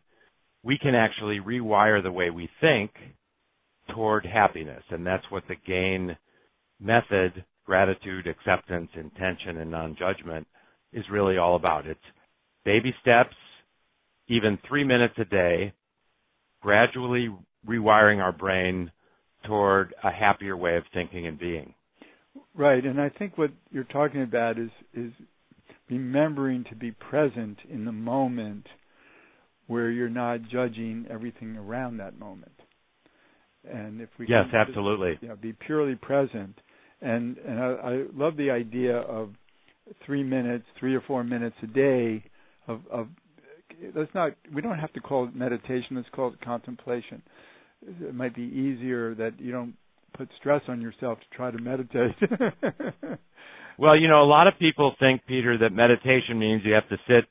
we 0.64 0.78
can 0.78 0.96
actually 0.96 1.40
rewire 1.40 2.02
the 2.04 2.12
way 2.12 2.30
we 2.30 2.50
think 2.60 2.92
toward 3.94 4.26
happiness. 4.26 4.84
And 4.90 5.06
that's 5.06 5.24
what 5.30 5.44
the 5.48 5.56
gain 5.68 6.18
method, 6.80 7.46
gratitude, 7.66 8.28
acceptance, 8.28 8.90
intention, 8.96 9.58
and 9.58 9.72
non-judgment 9.72 10.48
is 10.94 11.06
really 11.12 11.38
all 11.38 11.56
about. 11.56 11.88
It's 11.88 12.00
baby 12.66 12.94
steps, 13.02 13.36
even 14.28 14.58
three 14.68 14.84
minutes 14.84 15.16
a 15.18 15.26
day, 15.26 15.74
gradually 16.62 17.30
rewiring 17.68 18.22
our 18.22 18.32
brain 18.32 18.92
toward 19.46 19.94
a 20.04 20.12
happier 20.12 20.56
way 20.56 20.76
of 20.76 20.84
thinking 20.94 21.28
and 21.28 21.40
being. 21.40 21.74
Right, 22.56 22.84
and 22.86 23.00
I 23.00 23.10
think 23.10 23.38
what 23.38 23.52
you're 23.72 23.84
talking 23.86 24.22
about 24.22 24.58
is 24.58 24.70
is 24.94 25.12
remembering 25.90 26.66
to 26.70 26.76
be 26.76 26.92
present 26.92 27.58
in 27.70 27.86
the 27.86 27.92
moment 27.92 28.66
where 29.68 29.90
you're 29.90 30.10
not 30.10 30.42
judging 30.52 31.06
everything 31.10 31.56
around 31.56 31.98
that 31.98 32.18
moment. 32.20 32.52
And 33.70 34.02
if 34.02 34.10
we 34.18 34.28
yes, 34.28 34.46
absolutely, 34.54 35.12
yeah, 35.12 35.18
you 35.22 35.28
know, 35.30 35.36
be 35.36 35.54
purely 35.54 35.96
present, 35.96 36.56
and 37.02 37.38
and 37.38 37.60
I, 37.60 37.66
I 37.66 38.04
love 38.16 38.38
the 38.38 38.52
idea 38.52 38.98
of 38.98 39.30
three 40.06 40.24
minutes, 40.24 40.66
three 40.80 40.96
or 40.96 41.02
four 41.02 41.24
minutes 41.24 41.56
a 41.64 41.68
day 41.68 42.24
of 42.68 42.82
of 42.92 43.08
let's 43.96 44.14
not 44.14 44.34
we 44.54 44.62
don't 44.62 44.80
have 44.80 44.94
to 44.94 45.02
call 45.02 45.28
it 45.28 45.36
meditation. 45.36 45.96
Let's 45.96 46.10
call 46.14 46.34
it 46.34 46.42
contemplation. 46.42 47.22
It 47.86 48.14
might 48.14 48.36
be 48.36 48.44
easier 48.44 49.16
that 49.16 49.40
you 49.40 49.52
don't 49.52 49.76
put 50.18 50.30
stress 50.40 50.62
on 50.68 50.82
yourself 50.82 51.20
to 51.20 51.36
try 51.36 51.52
to 51.52 51.58
meditate. 51.58 52.16
well, 53.78 53.98
you 53.98 54.08
know, 54.08 54.22
a 54.22 54.26
lot 54.26 54.48
of 54.48 54.54
people 54.60 54.96
think, 55.00 55.22
Peter, 55.28 55.58
that 55.60 55.72
meditation 55.72 56.38
means 56.38 56.62
you 56.66 56.74
have 56.74 56.90
to 56.90 56.98
sit 57.08 57.26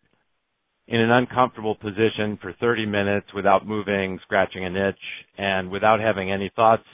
in 0.87 1.01
an 1.01 1.11
uncomfortable 1.11 1.75
position 1.75 2.39
for 2.41 2.55
30 2.61 2.87
minutes 2.87 3.27
without 3.35 3.67
moving, 3.67 4.19
scratching 4.23 4.65
an 4.65 4.75
itch, 4.75 4.97
and 5.37 5.71
without 5.71 6.01
having 6.01 6.33
any 6.33 6.51
thoughts 6.57 6.85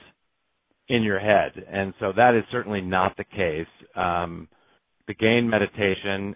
in 0.88 1.02
your 1.02 1.20
head. 1.20 1.52
And 1.70 1.94
so 2.00 2.12
that 2.16 2.34
is 2.34 2.42
certainly 2.50 2.80
not 2.80 3.16
the 3.16 3.24
case. 3.24 3.68
Um, 3.94 4.48
the 5.06 5.14
gain 5.14 5.48
meditation 5.48 6.34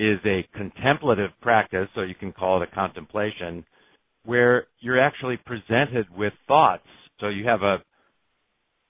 is 0.00 0.18
a 0.24 0.48
contemplative 0.56 1.30
practice, 1.42 1.88
so 1.94 2.02
you 2.02 2.14
can 2.14 2.32
call 2.32 2.62
it 2.62 2.68
a 2.70 2.74
contemplation, 2.74 3.64
where 4.24 4.66
you're 4.80 5.00
actually 5.00 5.36
presented 5.36 6.06
with 6.16 6.32
thoughts. 6.48 6.86
So 7.20 7.28
you 7.28 7.46
have 7.46 7.62
a 7.62 7.78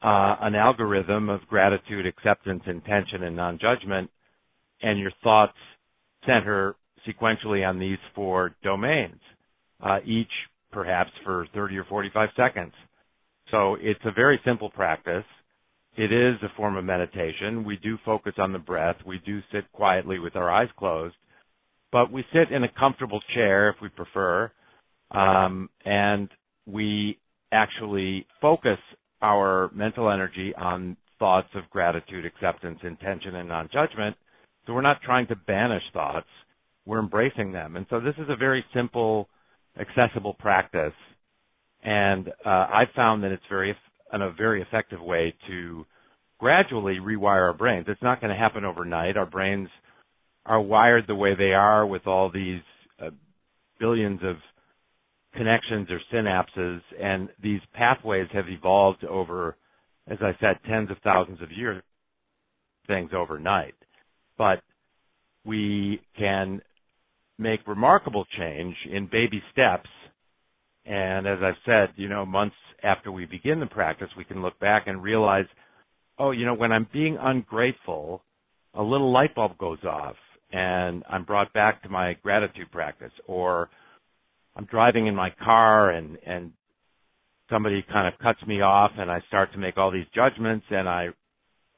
uh, 0.03 0.37
an 0.43 0.55
algorithm 0.55 1.31
of 1.31 1.41
gratitude, 1.49 2.07
acceptance, 2.07 2.63
intention, 2.67 3.23
and 3.23 3.35
non-judgment, 3.35 4.11
and 4.83 4.99
your 4.99 5.13
thoughts 5.23 5.57
center 6.27 6.77
sequentially 7.09 7.67
on 7.67 7.79
these 7.79 7.99
four 8.15 8.55
domains, 8.63 9.21
uh, 9.83 10.01
each 10.05 10.31
perhaps 10.73 11.11
for 11.25 11.47
30 11.55 11.79
or 11.79 11.85
45 11.85 12.29
seconds. 12.37 12.73
So 13.51 13.77
it's 13.81 14.01
a 14.05 14.13
very 14.13 14.41
simple 14.45 14.71
practice. 14.71 15.25
It 15.97 16.13
is 16.13 16.37
a 16.43 16.55
form 16.57 16.77
of 16.77 16.85
meditation. 16.85 17.65
We 17.65 17.77
do 17.77 17.97
focus 18.05 18.35
on 18.39 18.53
the 18.53 18.59
breath. 18.59 18.97
We 19.07 19.21
do 19.25 19.41
sit 19.53 19.71
quietly 19.73 20.19
with 20.19 20.37
our 20.37 20.51
eyes 20.51 20.69
closed, 20.79 21.15
but 21.93 22.11
we 22.11 22.25
sit 22.33 22.51
in 22.51 22.65
a 22.65 22.73
comfortable 22.79 23.21
chair 23.35 23.71
if 23.71 23.77
we 23.81 23.89
prefer, 23.89 24.51
we 26.67 27.19
actually 27.53 28.27
focus 28.41 28.79
our 29.23 29.71
mental 29.75 30.11
energy 30.11 30.53
on 30.57 30.97
thoughts 31.19 31.49
of 31.55 31.69
gratitude, 31.71 32.27
acceptance, 32.27 32.79
intention, 32.83 33.37
and 33.37 33.49
non-judgment. 33.49 34.17
So 34.67 34.73
we're 34.73 34.83
not 34.83 35.01
trying 35.03 35.27
to 35.29 35.37
banish 35.37 35.83
thoughts. 35.93 36.27
We're 36.87 36.99
embracing 36.99 37.53
them. 37.53 37.77
And 37.77 37.87
so 37.89 38.01
this 38.01 38.15
is 38.19 38.27
a 38.29 38.37
very 38.37 38.65
simple, 38.75 39.29
accessible 39.79 40.35
practice. 40.35 40.93
And 41.83 42.29
uh, 42.45 42.67
I've 42.73 42.91
found 42.97 43.23
that 43.25 43.33
it's 43.33 43.43
very 43.49 43.75
and 44.13 44.23
a 44.23 44.31
very 44.33 44.63
effective 44.63 45.01
way 45.01 45.35
to 45.49 45.85
gradually 46.39 46.99
rewire 47.01 47.47
our 47.47 47.53
brains. 47.53 47.87
It's 47.89 48.03
not 48.03 48.21
going 48.21 48.33
to 48.33 48.39
happen 48.39 48.65
overnight. 48.65 49.17
Our 49.17 49.27
brains 49.27 49.69
are 50.47 50.61
wired 50.61 51.05
the 51.07 51.15
way 51.15 51.35
they 51.35 51.53
are 51.53 51.87
with 51.87 52.07
all 52.07 52.31
these 52.31 52.61
uh, 53.05 53.11
billions 53.81 54.21
of 54.23 54.37
connections 55.35 55.89
or 55.91 56.01
synapses, 56.13 56.81
and 57.01 57.29
these 57.43 57.61
pathways 57.73 58.29
have 58.33 58.49
evolved 58.49 59.05
over, 59.05 59.57
as 60.09 60.19
I 60.21 60.33
said, 60.41 60.59
tens 60.69 60.91
of 60.91 60.97
thousands 61.03 61.43
of 61.43 61.53
years, 61.53 61.83
things 62.87 63.11
overnight. 63.15 63.75
But 64.39 64.63
we 65.45 66.01
can 66.19 66.61
make 67.39 67.67
remarkable 67.67 68.25
change 68.39 68.75
in 68.91 69.07
baby 69.07 69.43
steps. 69.53 69.89
And 70.87 71.27
as 71.27 71.39
I've 71.43 71.55
said, 71.65 71.95
you 71.97 72.09
know, 72.09 72.25
months 72.25 72.57
after 72.83 73.11
we 73.11 73.27
begin 73.27 73.61
the 73.61 73.67
practice, 73.67 74.09
we 74.17 74.25
can 74.25 74.43
look 74.43 74.59
back 74.61 74.85
and 74.87 75.03
realize, 75.03 75.47
oh, 76.19 76.31
you 76.31 76.45
know, 76.45 76.55
when 76.55 76.73
I'm 76.73 76.87
being 76.93 77.17
ungrateful, 77.21 78.23
a 78.75 78.83
little 78.83 79.13
light 79.13 79.35
bulb 79.35 79.57
goes 79.59 79.83
off 79.85 80.17
and 80.53 81.03
I'm 81.09 81.25
brought 81.25 81.53
back 81.53 81.83
to 81.83 81.89
my 81.89 82.15
gratitude 82.23 82.71
practice 82.71 83.13
or 83.27 83.71
I'm 84.57 84.67
driving 84.67 85.07
in 85.07 85.15
my 85.15 85.31
car 85.43 85.91
and, 85.91 86.17
and 86.27 86.53
somebody 87.51 87.85
kind 87.93 88.13
of 88.13 88.19
cuts 88.21 88.41
me 88.47 88.61
off 88.61 88.93
and 88.97 89.11
I 89.11 89.21
start 89.29 89.53
to 89.53 89.59
make 89.59 89.77
all 89.77 89.91
these 89.91 90.07
judgments 90.15 90.67
and 90.71 90.89
I 90.89 91.09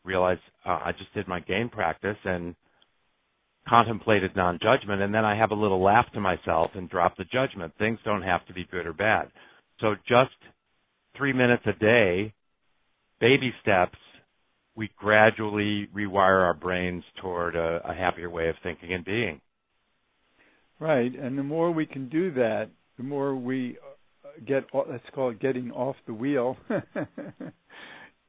realize 0.04 0.38
uh, 0.64 0.78
I 0.85 0.92
just 0.97 1.12
did 1.14 1.26
my 1.26 1.40
gain 1.40 1.68
practice 1.68 2.16
and 2.25 2.54
contemplated 3.68 4.37
non-judgment 4.37 5.02
and 5.02 5.12
then 5.12 5.25
I 5.25 5.37
have 5.37 5.50
a 5.50 5.56
little 5.56 5.83
laugh 5.83 6.06
to 6.14 6.21
myself 6.21 6.71
and 6.75 6.88
drop 6.88 7.16
the 7.16 7.25
judgment. 7.25 7.73
Things 7.78 7.99
don't 8.04 8.23
have 8.23 8.47
to 8.47 8.54
be 8.54 8.66
good 8.71 8.87
or 8.87 8.92
bad. 8.92 9.30
So 9.80 9.95
just 10.09 10.37
three 11.16 11.33
minutes 11.33 11.64
a 11.66 11.73
day, 11.73 12.33
baby 13.21 13.52
steps, 13.62 13.99
we 14.76 14.90
gradually 14.97 15.88
rewire 15.95 16.45
our 16.45 16.54
brains 16.54 17.02
toward 17.21 17.56
a, 17.56 17.80
a 17.88 17.95
happier 17.95 18.28
way 18.30 18.49
of 18.49 18.56
thinking 18.62 18.92
and 18.92 19.04
being. 19.04 19.40
Right, 20.78 21.12
and 21.14 21.38
the 21.38 21.42
more 21.42 21.71
we 21.73 21.87
can 21.87 22.09
do 22.09 22.33
that, 22.35 22.68
the 22.99 23.02
more 23.02 23.35
we 23.35 23.78
uh, 24.25 24.28
get 24.47 24.64
let's 24.75 25.04
call 25.14 25.30
it 25.30 25.40
getting 25.40 25.71
off 25.73 25.97
the 26.06 26.14
wheel. 26.14 26.56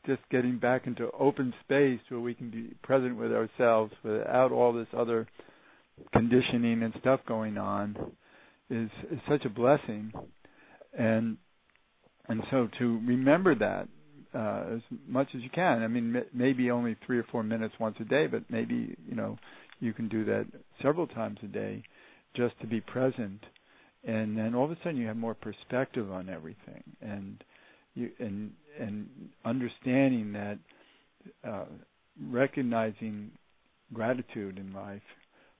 Just 0.05 0.21
getting 0.31 0.57
back 0.57 0.87
into 0.87 1.11
open 1.19 1.53
space 1.65 1.99
where 2.09 2.21
we 2.21 2.33
can 2.33 2.49
be 2.49 2.73
present 2.83 3.17
with 3.17 3.33
ourselves 3.33 3.91
without 4.03 4.53
all 4.53 4.71
this 4.71 4.87
other 4.97 5.27
conditioning 6.13 6.83
and 6.83 6.93
stuff 7.01 7.19
going 7.27 7.57
on 7.57 7.95
is, 8.69 8.89
is 9.11 9.19
such 9.29 9.45
a 9.45 9.49
blessing. 9.49 10.13
And 10.97 11.37
and 12.27 12.41
so 12.51 12.69
to 12.79 13.01
remember 13.07 13.55
that 13.55 13.87
uh, 14.33 14.75
as 14.75 14.81
much 15.07 15.27
as 15.35 15.41
you 15.41 15.49
can. 15.49 15.83
I 15.83 15.87
mean, 15.87 16.15
m- 16.15 16.25
maybe 16.33 16.71
only 16.71 16.97
three 17.05 17.19
or 17.19 17.25
four 17.31 17.43
minutes 17.43 17.73
once 17.79 17.95
a 17.99 18.05
day, 18.05 18.27
but 18.27 18.43
maybe 18.49 18.95
you 19.07 19.15
know 19.15 19.37
you 19.79 19.93
can 19.93 20.09
do 20.09 20.25
that 20.25 20.45
several 20.81 21.07
times 21.07 21.39
a 21.43 21.47
day, 21.47 21.83
just 22.35 22.59
to 22.61 22.67
be 22.67 22.81
present. 22.81 23.43
And 24.03 24.37
then 24.37 24.55
all 24.55 24.65
of 24.65 24.71
a 24.71 24.77
sudden 24.83 24.97
you 24.97 25.07
have 25.07 25.17
more 25.17 25.33
perspective 25.33 26.11
on 26.11 26.29
everything, 26.29 26.83
and 27.01 27.43
you 27.93 28.11
and 28.19 28.51
and 28.79 29.09
understanding 29.43 30.31
that, 30.33 30.59
uh, 31.43 31.65
recognizing 32.29 33.31
gratitude 33.93 34.57
in 34.59 34.71
life, 34.73 35.01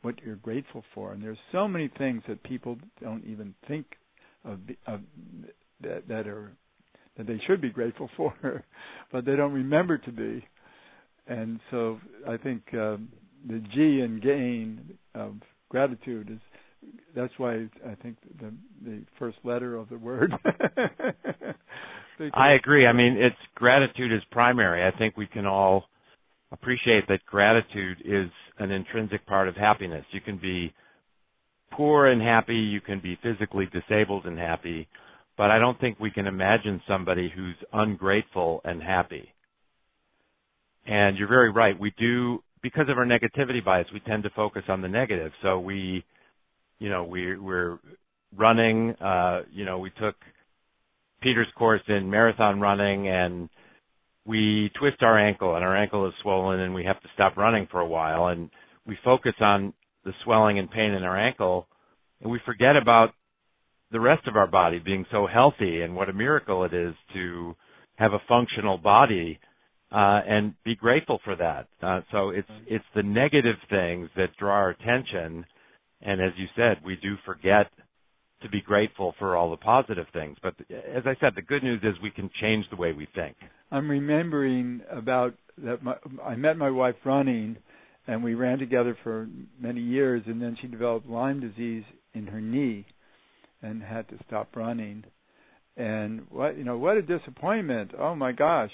what 0.03 0.15
you're 0.23 0.35
grateful 0.35 0.83
for, 0.93 1.11
and 1.13 1.21
there's 1.21 1.37
so 1.51 1.67
many 1.67 1.89
things 1.97 2.21
that 2.27 2.41
people 2.43 2.77
don't 3.01 3.25
even 3.25 3.53
think 3.67 3.85
of, 4.45 4.59
of 4.85 5.01
that 5.81 6.07
that 6.07 6.27
are 6.27 6.51
that 7.17 7.25
they 7.27 7.41
should 7.47 7.59
be 7.59 7.69
grateful 7.69 8.09
for, 8.17 8.63
but 9.11 9.25
they 9.25 9.35
don't 9.35 9.53
remember 9.53 9.97
to 9.97 10.11
be. 10.11 10.45
and 11.27 11.59
so 11.71 11.99
I 12.27 12.37
think 12.37 12.61
um, 12.73 13.09
the 13.47 13.59
G 13.73 14.01
in 14.01 14.19
gain 14.23 14.97
of 15.15 15.35
gratitude 15.69 16.29
is 16.31 16.39
that's 17.15 17.33
why 17.37 17.67
I 17.85 17.95
think 18.01 18.17
the 18.39 18.53
the 18.83 19.01
first 19.19 19.37
letter 19.43 19.75
of 19.75 19.89
the 19.89 19.97
word. 19.97 20.33
I 22.33 22.53
agree. 22.53 22.87
I 22.87 22.93
mean, 22.93 23.17
it's 23.17 23.35
gratitude 23.55 24.11
is 24.11 24.21
primary. 24.31 24.83
I 24.83 24.97
think 24.97 25.17
we 25.17 25.27
can 25.27 25.45
all 25.45 25.85
appreciate 26.51 27.07
that 27.09 27.25
gratitude 27.25 27.97
is 28.05 28.29
an 28.59 28.71
intrinsic 28.71 29.25
part 29.27 29.47
of 29.47 29.55
happiness. 29.55 30.05
You 30.11 30.21
can 30.21 30.37
be 30.37 30.73
poor 31.71 32.07
and 32.07 32.21
happy, 32.21 32.55
you 32.55 32.81
can 32.81 32.99
be 32.99 33.17
physically 33.21 33.67
disabled 33.71 34.25
and 34.25 34.37
happy, 34.37 34.87
but 35.37 35.51
I 35.51 35.59
don't 35.59 35.79
think 35.79 35.99
we 35.99 36.11
can 36.11 36.25
imagine 36.25 36.81
somebody 36.87 37.31
who's 37.33 37.55
ungrateful 37.73 38.61
and 38.63 38.81
happy. 38.81 39.29
And 40.85 41.17
you're 41.17 41.27
very 41.27 41.51
right. 41.51 41.77
We 41.77 41.93
do, 41.99 42.41
because 42.63 42.85
of 42.89 42.97
our 42.97 43.05
negativity 43.05 43.63
bias, 43.63 43.87
we 43.93 43.99
tend 43.99 44.23
to 44.23 44.29
focus 44.31 44.63
on 44.69 44.81
the 44.81 44.87
negative. 44.87 45.33
So 45.43 45.59
we, 45.59 46.03
you 46.79 46.89
know, 46.89 47.03
we, 47.03 47.37
we're 47.37 47.79
running, 48.35 48.91
uh, 49.01 49.41
you 49.51 49.65
know, 49.65 49.79
we 49.79 49.89
took 49.91 50.15
Peter's 51.21 51.47
course 51.57 51.81
in 51.87 52.09
marathon 52.09 52.59
running 52.59 53.07
and 53.07 53.49
we 54.25 54.69
twist 54.79 55.01
our 55.01 55.17
ankle 55.17 55.55
and 55.55 55.63
our 55.63 55.75
ankle 55.75 56.07
is 56.07 56.13
swollen 56.21 56.59
and 56.59 56.73
we 56.73 56.83
have 56.83 57.01
to 57.01 57.09
stop 57.13 57.37
running 57.37 57.67
for 57.71 57.79
a 57.79 57.87
while 57.87 58.27
and 58.27 58.49
we 58.85 58.97
focus 59.03 59.33
on 59.39 59.73
the 60.05 60.11
swelling 60.23 60.59
and 60.59 60.69
pain 60.69 60.91
in 60.91 61.03
our 61.03 61.17
ankle 61.17 61.67
and 62.21 62.31
we 62.31 62.39
forget 62.45 62.75
about 62.75 63.09
the 63.91 63.99
rest 63.99 64.27
of 64.27 64.35
our 64.35 64.47
body 64.47 64.79
being 64.79 65.05
so 65.11 65.27
healthy 65.27 65.81
and 65.81 65.95
what 65.95 66.09
a 66.09 66.13
miracle 66.13 66.65
it 66.65 66.73
is 66.73 66.93
to 67.13 67.55
have 67.95 68.13
a 68.13 68.21
functional 68.27 68.77
body 68.77 69.39
uh, 69.91 70.19
and 70.27 70.53
be 70.65 70.75
grateful 70.75 71.19
for 71.23 71.35
that. 71.35 71.67
Uh, 71.81 72.01
so 72.11 72.29
it's 72.29 72.49
it's 72.67 72.85
the 72.95 73.03
negative 73.03 73.55
things 73.69 74.09
that 74.17 74.35
draw 74.37 74.53
our 74.53 74.69
attention, 74.71 75.45
and 76.01 76.21
as 76.21 76.31
you 76.37 76.45
said, 76.55 76.77
we 76.85 76.95
do 76.95 77.15
forget 77.25 77.67
to 78.41 78.49
be 78.49 78.61
grateful 78.61 79.15
for 79.17 79.35
all 79.35 79.49
the 79.49 79.57
positive 79.57 80.05
things. 80.13 80.37
But 80.41 80.53
as 80.69 81.03
I 81.05 81.15
said, 81.19 81.33
the 81.35 81.41
good 81.41 81.63
news 81.63 81.81
is 81.83 81.95
we 82.01 82.11
can 82.11 82.29
change 82.39 82.65
the 82.69 82.75
way 82.75 82.93
we 82.93 83.07
think. 83.15 83.35
I'm 83.71 83.89
remembering 83.89 84.81
about 84.91 85.33
that. 85.63 85.83
My, 85.83 85.95
I 86.23 86.35
met 86.35 86.57
my 86.57 86.69
wife 86.69 86.95
running, 87.03 87.57
and 88.05 88.23
we 88.23 88.35
ran 88.35 88.59
together 88.59 88.95
for 89.03 89.27
many 89.59 89.81
years, 89.81 90.21
and 90.27 90.41
then 90.41 90.55
she 90.61 90.67
developed 90.67 91.07
Lyme 91.07 91.39
disease 91.39 91.83
in 92.13 92.27
her 92.27 92.39
knee, 92.39 92.85
and 93.61 93.81
had 93.81 94.07
to 94.09 94.15
stop 94.27 94.55
running. 94.55 95.03
And 95.75 96.27
what 96.29 96.57
you 96.57 96.63
know, 96.63 96.77
what 96.77 96.97
a 96.97 97.01
disappointment! 97.01 97.91
Oh 97.97 98.15
my 98.15 98.31
gosh! 98.31 98.71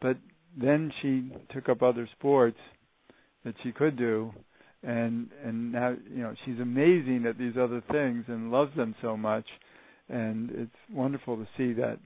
But 0.00 0.16
then 0.60 0.92
she 1.00 1.32
took 1.52 1.68
up 1.68 1.82
other 1.82 2.08
sports 2.18 2.58
that 3.44 3.54
she 3.62 3.72
could 3.72 3.96
do, 3.96 4.32
and 4.82 5.28
and 5.44 5.72
now 5.72 5.96
you 6.10 6.22
know 6.22 6.34
she's 6.44 6.58
amazing 6.60 7.26
at 7.28 7.38
these 7.38 7.54
other 7.60 7.82
things 7.90 8.24
and 8.28 8.50
loves 8.50 8.74
them 8.76 8.94
so 9.02 9.16
much. 9.16 9.46
And 10.08 10.50
it's 10.50 10.70
wonderful 10.92 11.36
to 11.36 11.46
see 11.56 11.72
that 11.74 11.98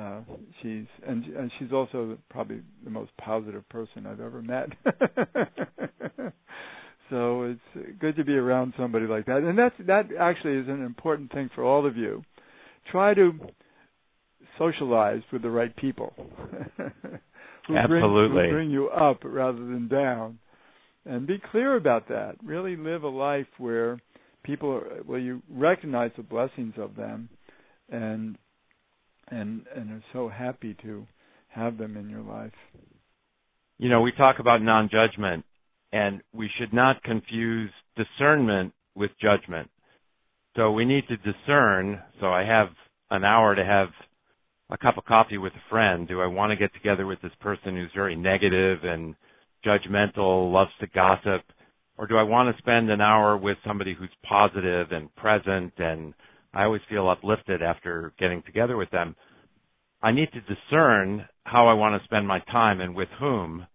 uh 0.00 0.20
she's 0.62 0.86
and 1.06 1.24
and 1.24 1.50
she's 1.58 1.72
also 1.72 2.16
probably 2.30 2.60
the 2.84 2.90
most 2.90 3.10
positive 3.18 3.68
person 3.68 4.06
I've 4.06 4.20
ever 4.20 4.42
met. 4.42 4.68
So 7.12 7.42
it's 7.42 7.98
good 8.00 8.16
to 8.16 8.24
be 8.24 8.32
around 8.32 8.72
somebody 8.78 9.06
like 9.06 9.26
that. 9.26 9.38
And 9.38 9.58
that's 9.58 9.74
that 9.86 10.08
actually 10.18 10.56
is 10.56 10.68
an 10.68 10.82
important 10.82 11.30
thing 11.30 11.50
for 11.54 11.62
all 11.62 11.86
of 11.86 11.94
you. 11.94 12.24
Try 12.90 13.12
to 13.12 13.32
socialize 14.58 15.20
with 15.30 15.42
the 15.42 15.50
right 15.50 15.76
people. 15.76 16.14
Who 17.68 17.76
Absolutely. 17.76 18.34
Bring, 18.34 18.48
who 18.48 18.54
bring 18.56 18.70
you 18.70 18.88
up 18.88 19.18
rather 19.24 19.58
than 19.58 19.88
down 19.88 20.38
and 21.04 21.26
be 21.26 21.40
clear 21.50 21.76
about 21.76 22.08
that. 22.08 22.36
Really 22.44 22.76
live 22.76 23.02
a 23.02 23.08
life 23.08 23.46
where 23.58 24.00
people 24.42 24.70
are, 25.08 25.18
you 25.18 25.42
recognize 25.50 26.10
the 26.16 26.22
blessings 26.22 26.74
of 26.76 26.94
them, 26.96 27.28
and 27.88 28.36
and 29.28 29.66
and 29.74 29.90
are 29.90 30.04
so 30.12 30.28
happy 30.28 30.76
to 30.82 31.06
have 31.48 31.78
them 31.78 31.96
in 31.96 32.08
your 32.08 32.22
life. 32.22 32.52
You 33.78 33.88
know, 33.88 34.00
we 34.00 34.12
talk 34.12 34.36
about 34.38 34.62
non-judgment, 34.62 35.44
and 35.92 36.22
we 36.32 36.48
should 36.58 36.72
not 36.72 37.02
confuse 37.02 37.70
discernment 37.96 38.72
with 38.94 39.10
judgment. 39.20 39.68
So 40.56 40.70
we 40.72 40.84
need 40.84 41.04
to 41.08 41.16
discern. 41.16 42.00
So 42.20 42.26
I 42.26 42.44
have 42.44 42.68
an 43.10 43.24
hour 43.24 43.54
to 43.54 43.64
have 43.64 43.88
a 44.70 44.78
cup 44.78 44.96
of 44.98 45.04
coffee 45.04 45.38
with 45.38 45.52
a 45.52 45.70
friend. 45.70 46.06
Do 46.06 46.20
I 46.20 46.26
want 46.26 46.50
to 46.50 46.56
get 46.56 46.72
together 46.74 47.06
with 47.06 47.20
this 47.22 47.32
person 47.40 47.76
who's 47.76 47.90
very 47.94 48.16
negative 48.16 48.84
and 48.84 49.14
judgmental, 49.64 50.52
loves 50.52 50.70
to 50.80 50.86
gossip, 50.88 51.42
or 51.98 52.06
do 52.06 52.16
I 52.16 52.22
want 52.22 52.54
to 52.54 52.62
spend 52.62 52.90
an 52.90 53.00
hour 53.00 53.36
with 53.36 53.58
somebody 53.66 53.94
who's 53.94 54.10
positive 54.22 54.92
and 54.92 55.14
present 55.16 55.72
and 55.78 56.14
I 56.54 56.64
always 56.64 56.82
feel 56.88 57.08
uplifted 57.08 57.62
after 57.62 58.12
getting 58.18 58.42
together 58.42 58.76
with 58.76 58.90
them? 58.90 59.14
I 60.02 60.10
need 60.12 60.30
to 60.32 60.40
discern 60.40 61.26
how 61.44 61.68
I 61.68 61.74
want 61.74 62.00
to 62.00 62.04
spend 62.04 62.26
my 62.26 62.40
time 62.50 62.80
and 62.80 62.94
with 62.94 63.08
whom, 63.18 63.66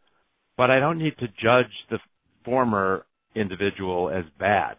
but 0.58 0.69
I 0.69 0.80
don't 0.80 0.97
need 0.97 1.17
to 1.19 1.28
judge 1.41 1.71
the 1.89 2.00
former 2.43 3.06
individual 3.36 4.10
as 4.10 4.26
bad. 4.39 4.78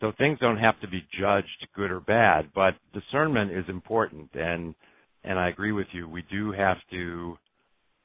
So 0.00 0.12
things 0.18 0.38
don't 0.38 0.58
have 0.58 0.78
to 0.80 0.88
be 0.88 1.06
judged 1.18 1.66
good 1.74 1.90
or 1.90 2.00
bad, 2.00 2.50
but 2.54 2.74
discernment 2.92 3.52
is 3.52 3.64
important 3.68 4.30
and 4.34 4.74
and 5.26 5.38
I 5.38 5.48
agree 5.48 5.72
with 5.72 5.86
you. 5.92 6.06
We 6.06 6.22
do 6.30 6.52
have 6.52 6.76
to 6.90 7.38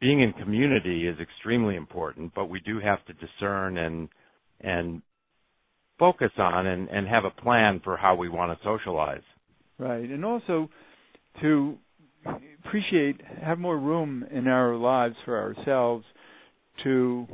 being 0.02 0.22
in 0.22 0.34
community 0.34 1.08
is 1.08 1.18
extremely 1.20 1.76
important, 1.76 2.34
but 2.34 2.46
we 2.46 2.60
do 2.62 2.80
have 2.80 3.04
to 3.06 3.14
discern 3.14 3.78
and 3.78 4.10
and 4.62 5.02
focus 5.98 6.32
on 6.38 6.66
and, 6.66 6.90
and 6.90 7.08
have 7.08 7.26
a 7.26 7.42
plan 7.42 7.82
for 7.84 7.98
how 7.98 8.16
we 8.16 8.30
want 8.30 8.58
to 8.58 8.64
socialize. 8.64 9.22
Right, 9.78 10.10
and 10.10 10.24
also 10.26 10.70
to 11.42 11.78
appreciate, 12.66 13.22
have 13.42 13.60
more 13.60 13.78
room 13.78 14.26
in 14.32 14.48
our 14.48 14.76
lives 14.76 15.16
for 15.26 15.38
ourselves 15.38 16.06
to 16.84 17.28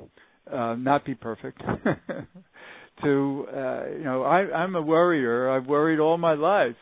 uh, 0.52 0.76
not 0.76 1.06
be 1.06 1.16
perfect. 1.16 1.62
to 3.04 3.48
uh, 3.50 3.86
you 3.90 4.04
know, 4.04 4.24
I, 4.24 4.52
I'm 4.54 4.76
a 4.76 4.82
worrier. 4.82 5.50
I've 5.50 5.66
worried 5.66 6.00
all 6.00 6.18
my 6.18 6.34
life, 6.34 6.76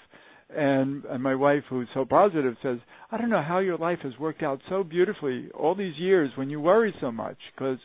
and, 0.56 1.06
and 1.06 1.22
my 1.22 1.36
wife, 1.36 1.64
who's 1.70 1.88
so 1.94 2.06
positive, 2.06 2.56
says, 2.62 2.78
I 3.12 3.18
don't 3.18 3.30
know 3.30 3.42
how 3.42 3.60
your 3.60 3.78
life 3.78 4.00
has 4.04 4.14
worked 4.20 4.44
out 4.44 4.62
so 4.70 4.84
beautifully 4.84 5.50
all 5.54 5.76
these 5.76 5.98
years 5.98 6.32
when 6.36 6.50
you 6.50 6.60
worry 6.60 6.94
so 7.02 7.12
much. 7.12 7.38
Because 7.56 7.80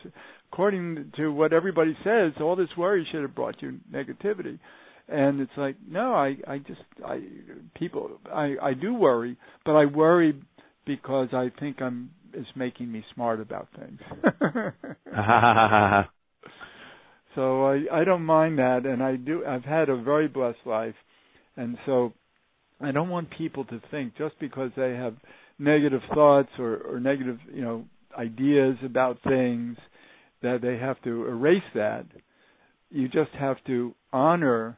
according 0.51 1.11
to 1.17 1.29
what 1.29 1.53
everybody 1.53 1.95
says, 2.03 2.33
all 2.41 2.55
this 2.55 2.69
worry 2.77 3.07
should 3.11 3.21
have 3.21 3.35
brought 3.35 3.61
you 3.61 3.79
negativity. 3.91 4.59
And 5.07 5.41
it's 5.41 5.51
like, 5.57 5.75
no, 5.87 6.13
I, 6.13 6.37
I 6.47 6.59
just, 6.59 6.81
I, 7.05 7.21
people, 7.75 8.19
I, 8.31 8.55
I 8.61 8.73
do 8.73 8.93
worry, 8.93 9.37
but 9.65 9.73
I 9.73 9.85
worry 9.85 10.39
because 10.85 11.29
I 11.33 11.51
think 11.59 11.81
I'm, 11.81 12.11
it's 12.33 12.49
making 12.55 12.91
me 12.91 13.03
smart 13.15 13.41
about 13.41 13.67
things. 13.75 13.99
so 17.35 17.65
I, 17.65 17.85
I 17.91 18.03
don't 18.03 18.23
mind 18.23 18.59
that, 18.59 18.85
and 18.85 19.01
I 19.01 19.15
do. 19.15 19.43
I've 19.45 19.63
had 19.63 19.89
a 19.89 19.97
very 19.97 20.27
blessed 20.27 20.59
life, 20.65 20.93
and 21.57 21.77
so 21.87 22.13
I 22.81 22.91
don't 22.91 23.09
want 23.09 23.29
people 23.37 23.65
to 23.65 23.81
think 23.91 24.15
just 24.17 24.39
because 24.39 24.71
they 24.77 24.91
have 24.93 25.15
negative 25.57 26.01
thoughts 26.13 26.49
or, 26.57 26.77
or 26.77 26.99
negative, 26.99 27.37
you 27.53 27.61
know, 27.61 27.85
ideas 28.17 28.77
about 28.83 29.17
things 29.23 29.77
that 30.41 30.61
they 30.61 30.77
have 30.77 31.01
to 31.03 31.25
erase 31.27 31.63
that. 31.75 32.05
You 32.89 33.07
just 33.07 33.31
have 33.39 33.57
to 33.67 33.93
honor 34.13 34.77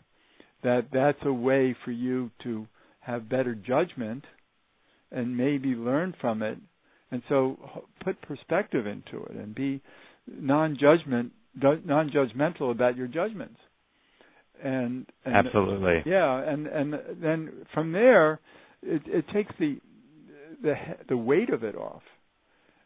that 0.63 0.87
that's 0.91 1.19
a 1.23 1.33
way 1.33 1.75
for 1.85 1.91
you 1.91 2.31
to 2.43 2.67
have 2.99 3.29
better 3.29 3.55
judgment 3.55 4.25
and 5.11 5.37
maybe 5.37 5.69
learn 5.69 6.15
from 6.19 6.41
it. 6.41 6.57
And 7.11 7.21
so 7.29 7.57
put 8.03 8.21
perspective 8.21 8.87
into 8.87 9.23
it 9.25 9.35
and 9.35 9.53
be 9.53 9.81
non-judgment 10.27 11.33
non-judgmental 11.53 12.71
about 12.71 12.95
your 12.95 13.07
judgments 13.07 13.57
and, 14.63 15.05
and 15.25 15.35
absolutely. 15.35 16.03
Yeah 16.05 16.41
and 16.41 16.67
and 16.67 16.93
then 17.21 17.65
from 17.73 17.91
there 17.91 18.39
it 18.81 19.01
it 19.05 19.25
takes 19.33 19.53
the 19.59 19.79
the 20.61 20.75
the 21.09 21.17
weight 21.17 21.49
of 21.49 21.63
it 21.63 21.75
off. 21.75 22.03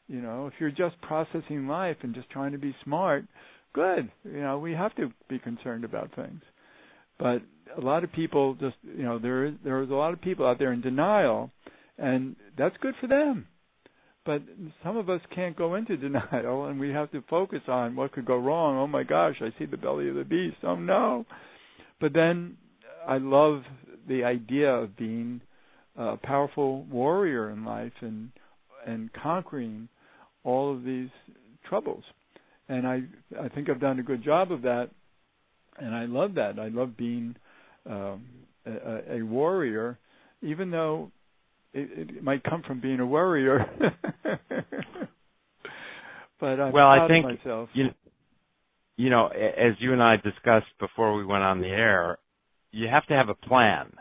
You 0.07 0.21
know 0.21 0.47
if 0.47 0.53
you're 0.59 0.71
just 0.71 0.99
processing 1.01 1.67
life 1.67 1.97
and 2.01 2.13
just 2.13 2.29
trying 2.29 2.51
to 2.53 2.57
be 2.57 2.75
smart 2.83 3.25
good. 3.73 4.09
You 4.23 4.41
know 4.41 4.57
we 4.57 4.71
have 4.71 4.95
to 4.95 5.11
be 5.29 5.37
concerned 5.37 5.83
about 5.83 6.15
things. 6.15 6.41
But 7.19 7.41
a 7.77 7.81
lot 7.81 8.03
of 8.03 8.11
people 8.11 8.55
just 8.55 8.77
you 8.83 9.03
know 9.03 9.19
there 9.19 9.45
is 9.45 9.53
there 9.63 9.81
is 9.83 9.89
a 9.89 9.93
lot 9.93 10.13
of 10.13 10.21
people 10.21 10.45
out 10.47 10.59
there 10.59 10.73
in 10.73 10.81
denial 10.81 11.51
and 11.97 12.35
that's 12.57 12.75
good 12.81 12.95
for 12.99 13.07
them. 13.07 13.47
But 14.25 14.41
some 14.83 14.97
of 14.97 15.09
us 15.09 15.21
can't 15.33 15.55
go 15.55 15.75
into 15.75 15.97
denial 16.09 16.65
and 16.65 16.79
we 16.79 16.89
have 16.89 17.11
to 17.11 17.23
focus 17.29 17.61
on 17.67 17.95
what 17.95 18.11
could 18.13 18.25
go 18.25 18.37
wrong. 18.37 18.77
Oh 18.77 18.87
my 18.87 19.03
gosh 19.03 19.35
i 19.41 19.49
see 19.59 19.65
the 19.65 19.77
belly 19.77 20.09
of 20.09 20.15
the 20.15 20.23
beast. 20.23 20.57
Oh 20.63 20.75
no 20.75 21.25
but 21.99 22.13
then 22.13 22.57
I 23.07 23.17
love 23.17 23.63
the 24.07 24.23
idea 24.23 24.69
of 24.69 24.95
being 24.95 25.41
a 25.95 26.17
powerful 26.17 26.83
warrior 26.83 27.49
in 27.49 27.65
life 27.65 27.93
and 28.01 28.31
and 28.85 29.09
conquering 29.13 29.89
all 30.43 30.73
of 30.73 30.83
these 30.83 31.09
troubles. 31.67 32.03
And 32.69 32.87
I 32.87 33.03
I 33.39 33.49
think 33.49 33.69
I've 33.69 33.79
done 33.79 33.99
a 33.99 34.03
good 34.03 34.23
job 34.23 34.51
of 34.51 34.63
that, 34.63 34.89
and 35.77 35.93
I 35.95 36.05
love 36.05 36.35
that. 36.35 36.59
I 36.59 36.67
love 36.67 36.97
being 36.97 37.35
um, 37.89 38.25
a, 38.65 39.17
a 39.17 39.21
warrior, 39.23 39.97
even 40.41 40.71
though 40.71 41.11
it, 41.73 42.09
it 42.15 42.23
might 42.23 42.43
come 42.43 42.63
from 42.63 42.79
being 42.79 42.99
a 42.99 43.05
worrier. 43.05 43.65
but 46.39 46.59
I'm 46.59 46.71
well, 46.71 46.87
I 46.87 47.07
think 47.07 47.25
myself. 47.25 47.69
you 47.73 47.85
you 48.97 49.09
know, 49.09 49.27
as 49.27 49.73
you 49.79 49.93
and 49.93 50.01
I 50.01 50.15
discussed 50.17 50.71
before 50.79 51.15
we 51.15 51.25
went 51.25 51.43
on 51.43 51.61
the 51.61 51.67
air, 51.67 52.17
you 52.71 52.87
have 52.87 53.05
to 53.07 53.13
have 53.13 53.29
a 53.29 53.47
plan. 53.47 53.91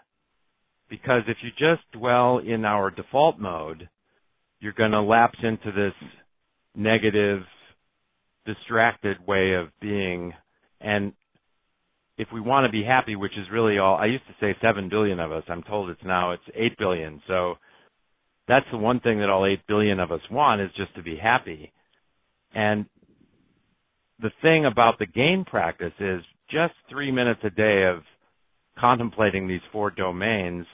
Because 0.89 1.23
if 1.27 1.39
you 1.43 1.51
just 1.51 1.83
dwell 1.93 2.39
in 2.39 2.65
our 2.65 2.91
default 2.91 3.39
mode, 3.39 3.89
you're 4.61 4.73
going 4.73 4.93
to 4.93 5.03
lapse 5.03 5.39
into 5.43 5.73
this 5.73 5.95
negative, 6.77 7.43
distracted 8.47 9.17
way 9.27 9.55
of 9.55 9.69
being. 9.81 10.33
And 10.81 11.13
if 12.17 12.29
we 12.33 12.41
want 12.41 12.67
to 12.67 12.73
be 12.73 12.85
happy, 12.85 13.17
which 13.17 13.37
is 13.37 13.47
really 13.51 13.79
all, 13.79 13.97
I 13.97 14.07
used 14.07 14.27
to 14.27 14.35
say 14.41 14.57
7 14.63 14.89
billion 14.89 15.19
of 15.19 15.33
us. 15.33 15.45
I'm 15.49 15.63
told 15.63 15.91
it's 15.91 16.05
now, 16.05 16.33
it's 16.33 16.43
8 16.55 16.79
billion. 16.79 17.21
So 17.27 17.55
that's 18.47 18.67
the 18.71 18.79
one 18.79 19.01
thing 19.01 19.21
that 19.21 19.31
all 19.31 19.47
8 19.47 19.67
billion 19.67 19.99
of 19.99 20.13
us 20.13 20.21
want 20.31 20.61
is 20.61 20.71
just 20.77 20.95
to 20.97 21.03
be 21.03 21.17
happy. 21.17 21.73
And 22.55 22.87
the 24.21 24.31
thing 24.43 24.67
about 24.67 24.99
the 24.99 25.07
gain 25.07 25.45
practice 25.47 25.93
is 26.01 26.23
just 26.51 26.75
three 26.91 27.11
minutes 27.11 27.41
a 27.45 27.51
day 27.51 27.85
of 27.85 28.03
contemplating 28.79 29.49
these 29.49 29.61
four 29.73 29.91
domains 29.91 30.67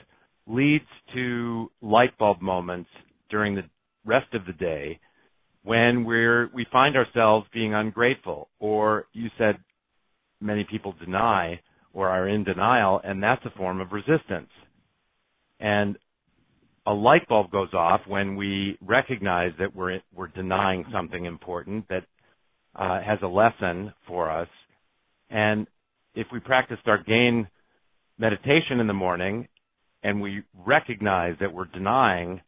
leads 0.46 0.84
to 1.14 1.70
light 1.80 2.16
bulb 2.18 2.40
moments 2.40 2.90
during 3.30 3.54
the 3.54 3.62
rest 4.04 4.32
of 4.34 4.44
the 4.46 4.52
day 4.52 4.98
when 5.62 6.04
we're 6.04 6.50
we 6.54 6.66
find 6.72 6.96
ourselves 6.96 7.46
being 7.52 7.74
ungrateful 7.74 8.48
or 8.58 9.06
you 9.12 9.28
said 9.38 9.56
many 10.40 10.66
people 10.70 10.94
deny 11.04 11.60
or 11.92 12.08
are 12.08 12.28
in 12.28 12.44
denial 12.44 13.00
and 13.04 13.22
that's 13.22 13.44
a 13.44 13.50
form 13.58 13.80
of 13.80 13.92
resistance. 13.92 14.50
And 15.58 15.98
a 16.86 16.92
light 16.92 17.28
bulb 17.28 17.50
goes 17.50 17.72
off 17.74 18.00
when 18.06 18.36
we 18.36 18.78
recognize 18.80 19.52
that 19.58 19.74
we're 19.76 20.00
we're 20.14 20.28
denying 20.28 20.84
something 20.92 21.26
important 21.26 21.86
that 21.88 22.04
uh, 22.74 23.00
has 23.02 23.18
a 23.22 23.26
lesson 23.26 23.92
for 24.06 24.30
us. 24.30 24.48
And 25.28 25.66
if 26.14 26.26
we 26.32 26.40
practiced 26.40 26.82
our 26.86 27.02
gain 27.02 27.48
meditation 28.18 28.80
in 28.80 28.86
the 28.86 28.92
morning 28.94 29.48
and 30.02 30.20
we 30.20 30.42
recognize 30.66 31.36
that 31.40 31.52
we're 31.52 31.66
denying, 31.66 32.40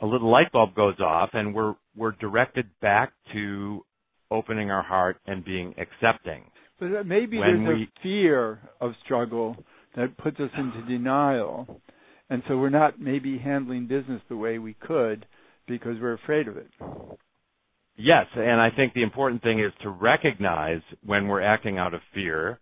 a 0.00 0.06
little 0.06 0.30
light 0.30 0.50
bulb 0.52 0.74
goes 0.74 0.98
off 1.00 1.30
and 1.32 1.54
we're 1.54 1.74
we're 1.96 2.12
directed 2.12 2.66
back 2.80 3.12
to 3.32 3.84
opening 4.30 4.70
our 4.70 4.82
heart 4.82 5.18
and 5.26 5.44
being 5.44 5.74
accepting. 5.78 6.42
But 6.80 7.06
maybe 7.06 7.38
when 7.38 7.64
there's 7.64 7.78
we, 7.78 7.84
a 7.84 8.02
fear 8.02 8.58
of 8.80 8.92
struggle 9.04 9.56
that 9.94 10.16
puts 10.16 10.40
us 10.40 10.50
into 10.58 10.82
denial. 10.86 11.80
And 12.30 12.42
so 12.48 12.56
we're 12.56 12.70
not 12.70 12.98
maybe 12.98 13.38
handling 13.38 13.86
business 13.86 14.22
the 14.28 14.36
way 14.36 14.58
we 14.58 14.74
could 14.74 15.26
because 15.68 15.96
we're 16.00 16.14
afraid 16.14 16.48
of 16.48 16.56
it. 16.56 16.68
Yes, 17.96 18.26
and 18.34 18.60
I 18.60 18.70
think 18.74 18.94
the 18.94 19.02
important 19.02 19.42
thing 19.42 19.60
is 19.60 19.72
to 19.82 19.90
recognize 19.90 20.80
when 21.04 21.28
we're 21.28 21.42
acting 21.42 21.78
out 21.78 21.94
of 21.94 22.00
fear 22.14 22.58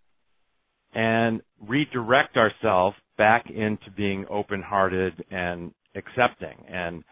and 0.93 1.41
redirect 1.67 2.35
ourselves 2.35 2.97
back 3.17 3.45
into 3.49 3.89
being 3.95 4.25
open-hearted 4.29 5.23
and 5.31 5.73
accepting. 5.95 6.65
And 6.67 7.03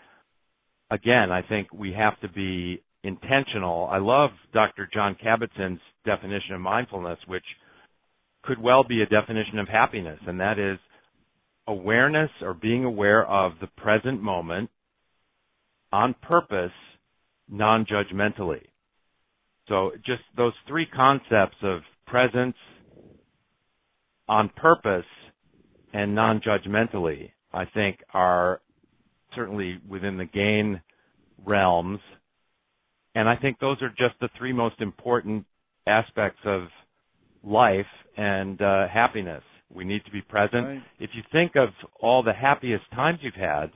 again, 0.91 1.31
I 1.31 1.43
think 1.43 1.71
we 1.73 1.93
have 1.93 2.19
to 2.19 2.27
be 2.27 2.83
intentional. 3.03 3.87
I 3.89 3.99
love 3.99 4.31
Dr. 4.53 4.89
Jon 4.93 5.15
Kabat-Zinn's 5.23 5.79
definition 6.05 6.55
of 6.55 6.61
mindfulness, 6.61 7.19
which 7.27 7.45
could 8.43 8.61
well 8.61 8.83
be 8.83 9.01
a 9.01 9.05
definition 9.05 9.59
of 9.59 9.67
happiness, 9.69 10.19
and 10.27 10.39
that 10.39 10.59
is 10.59 10.77
awareness 11.67 12.31
or 12.41 12.53
being 12.53 12.83
aware 12.83 13.25
of 13.25 13.53
the 13.61 13.67
present 13.67 14.21
moment 14.21 14.69
on 15.91 16.15
purpose 16.21 16.71
non-judgmentally. 17.49 18.63
So 19.67 19.91
just 20.05 20.21
those 20.35 20.53
three 20.67 20.85
concepts 20.85 21.57
of 21.61 21.81
presence, 22.07 22.55
on 24.27 24.49
purpose, 24.55 25.05
and 25.93 26.13
non-judgmentally, 26.13 27.31
I 27.53 27.65
think 27.65 27.99
are 28.13 28.61
certainly 29.35 29.79
within 29.87 30.17
the 30.17 30.25
gain 30.25 30.81
realms. 31.45 31.99
And 33.15 33.27
I 33.27 33.35
think 33.35 33.59
those 33.59 33.81
are 33.81 33.89
just 33.89 34.19
the 34.21 34.29
three 34.37 34.53
most 34.53 34.81
important 34.81 35.45
aspects 35.87 36.41
of 36.45 36.67
life 37.43 37.85
and 38.17 38.61
uh, 38.61 38.87
happiness. 38.87 39.43
We 39.73 39.83
need 39.83 40.03
to 40.05 40.11
be 40.11 40.21
present. 40.21 40.65
Right. 40.65 40.81
If 40.99 41.11
you 41.13 41.23
think 41.31 41.53
of 41.55 41.69
all 41.99 42.23
the 42.23 42.33
happiest 42.33 42.83
times 42.91 43.19
you've 43.21 43.33
had, 43.35 43.71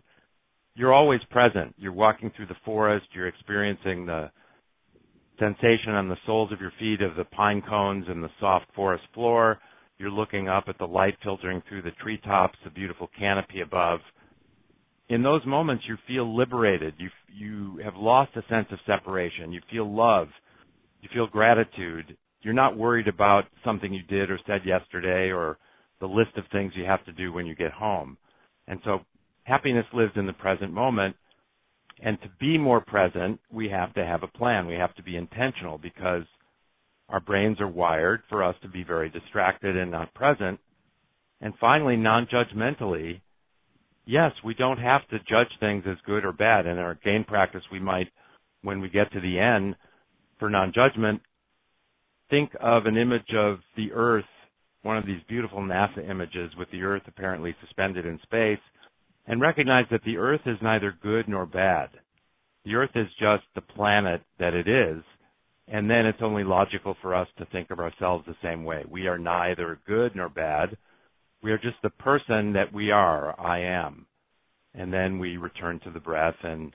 you're 0.75 0.93
always 0.93 1.21
present. 1.29 1.75
You're 1.77 1.93
walking 1.93 2.31
through 2.35 2.47
the 2.47 2.55
forest, 2.65 3.05
you're 3.13 3.27
experiencing 3.27 4.05
the 4.05 4.31
sensation 5.39 5.93
on 5.93 6.09
the 6.09 6.17
soles 6.25 6.51
of 6.51 6.61
your 6.61 6.73
feet 6.79 7.01
of 7.01 7.15
the 7.15 7.25
pine 7.25 7.61
cones 7.67 8.05
and 8.07 8.23
the 8.23 8.29
soft 8.39 8.65
forest 8.75 9.03
floor. 9.13 9.59
You're 9.97 10.11
looking 10.11 10.47
up 10.47 10.65
at 10.67 10.77
the 10.77 10.85
light 10.85 11.15
filtering 11.23 11.61
through 11.67 11.83
the 11.83 11.91
treetops, 12.01 12.57
the 12.63 12.69
beautiful 12.69 13.09
canopy 13.17 13.61
above. 13.61 13.99
In 15.09 15.21
those 15.21 15.45
moments, 15.45 15.83
you 15.87 15.97
feel 16.07 16.35
liberated. 16.35 16.95
You, 16.97 17.09
you 17.27 17.81
have 17.83 17.95
lost 17.95 18.31
a 18.35 18.43
sense 18.49 18.67
of 18.71 18.79
separation. 18.87 19.51
You 19.51 19.61
feel 19.71 19.93
love. 19.93 20.27
You 21.01 21.09
feel 21.13 21.27
gratitude. 21.27 22.17
You're 22.41 22.53
not 22.53 22.77
worried 22.77 23.07
about 23.07 23.45
something 23.63 23.93
you 23.93 24.03
did 24.03 24.31
or 24.31 24.39
said 24.47 24.61
yesterday 24.65 25.31
or 25.31 25.57
the 25.99 26.07
list 26.07 26.31
of 26.37 26.45
things 26.51 26.73
you 26.75 26.85
have 26.85 27.05
to 27.05 27.11
do 27.11 27.31
when 27.31 27.45
you 27.45 27.55
get 27.55 27.71
home. 27.71 28.17
And 28.67 28.79
so 28.83 28.99
happiness 29.43 29.85
lives 29.93 30.13
in 30.15 30.25
the 30.25 30.33
present 30.33 30.71
moment. 30.73 31.15
And 32.01 32.19
to 32.21 32.29
be 32.39 32.57
more 32.57 32.81
present, 32.81 33.39
we 33.51 33.69
have 33.69 33.93
to 33.93 34.05
have 34.05 34.23
a 34.23 34.27
plan. 34.27 34.67
We 34.67 34.75
have 34.75 34.93
to 34.95 35.03
be 35.03 35.15
intentional 35.15 35.77
because 35.77 36.23
our 37.09 37.19
brains 37.19 37.61
are 37.61 37.67
wired 37.67 38.23
for 38.29 38.43
us 38.43 38.55
to 38.61 38.67
be 38.67 38.83
very 38.83 39.09
distracted 39.09 39.77
and 39.77 39.91
not 39.91 40.13
present. 40.13 40.59
And 41.41 41.53
finally, 41.59 41.95
non-judgmentally, 41.95 43.21
yes, 44.05 44.31
we 44.43 44.53
don't 44.53 44.79
have 44.79 45.07
to 45.09 45.19
judge 45.19 45.51
things 45.59 45.83
as 45.87 45.97
good 46.05 46.25
or 46.25 46.33
bad. 46.33 46.65
In 46.65 46.77
our 46.77 46.95
gain 47.03 47.23
practice, 47.23 47.63
we 47.71 47.79
might, 47.79 48.07
when 48.63 48.81
we 48.81 48.89
get 48.89 49.11
to 49.11 49.21
the 49.21 49.39
end, 49.39 49.75
for 50.39 50.49
non-judgment, 50.49 51.21
think 52.29 52.51
of 52.59 52.85
an 52.85 52.97
image 52.97 53.33
of 53.35 53.59
the 53.77 53.91
Earth, 53.93 54.25
one 54.81 54.97
of 54.97 55.05
these 55.05 55.21
beautiful 55.29 55.61
NASA 55.61 56.09
images 56.09 56.51
with 56.57 56.69
the 56.71 56.81
Earth 56.81 57.03
apparently 57.07 57.55
suspended 57.61 58.05
in 58.05 58.19
space, 58.23 58.59
and 59.27 59.41
recognize 59.41 59.85
that 59.91 60.03
the 60.03 60.17
earth 60.17 60.41
is 60.45 60.57
neither 60.61 60.95
good 61.01 61.27
nor 61.27 61.45
bad. 61.45 61.89
The 62.65 62.75
earth 62.75 62.91
is 62.95 63.07
just 63.19 63.43
the 63.55 63.61
planet 63.61 64.21
that 64.39 64.53
it 64.53 64.67
is, 64.67 65.03
and 65.67 65.89
then 65.89 66.05
it's 66.05 66.21
only 66.21 66.43
logical 66.43 66.95
for 67.01 67.15
us 67.15 67.27
to 67.37 67.45
think 67.45 67.71
of 67.71 67.79
ourselves 67.79 68.25
the 68.25 68.35
same 68.41 68.63
way. 68.63 68.83
We 68.89 69.07
are 69.07 69.17
neither 69.17 69.79
good 69.87 70.15
nor 70.15 70.29
bad. 70.29 70.77
We 71.41 71.51
are 71.51 71.57
just 71.57 71.77
the 71.83 71.89
person 71.89 72.53
that 72.53 72.73
we 72.73 72.91
are, 72.91 73.39
I 73.39 73.59
am. 73.61 74.05
And 74.73 74.91
then 74.91 75.19
we 75.19 75.37
return 75.37 75.79
to 75.81 75.91
the 75.91 75.99
breath 75.99 76.35
and 76.43 76.73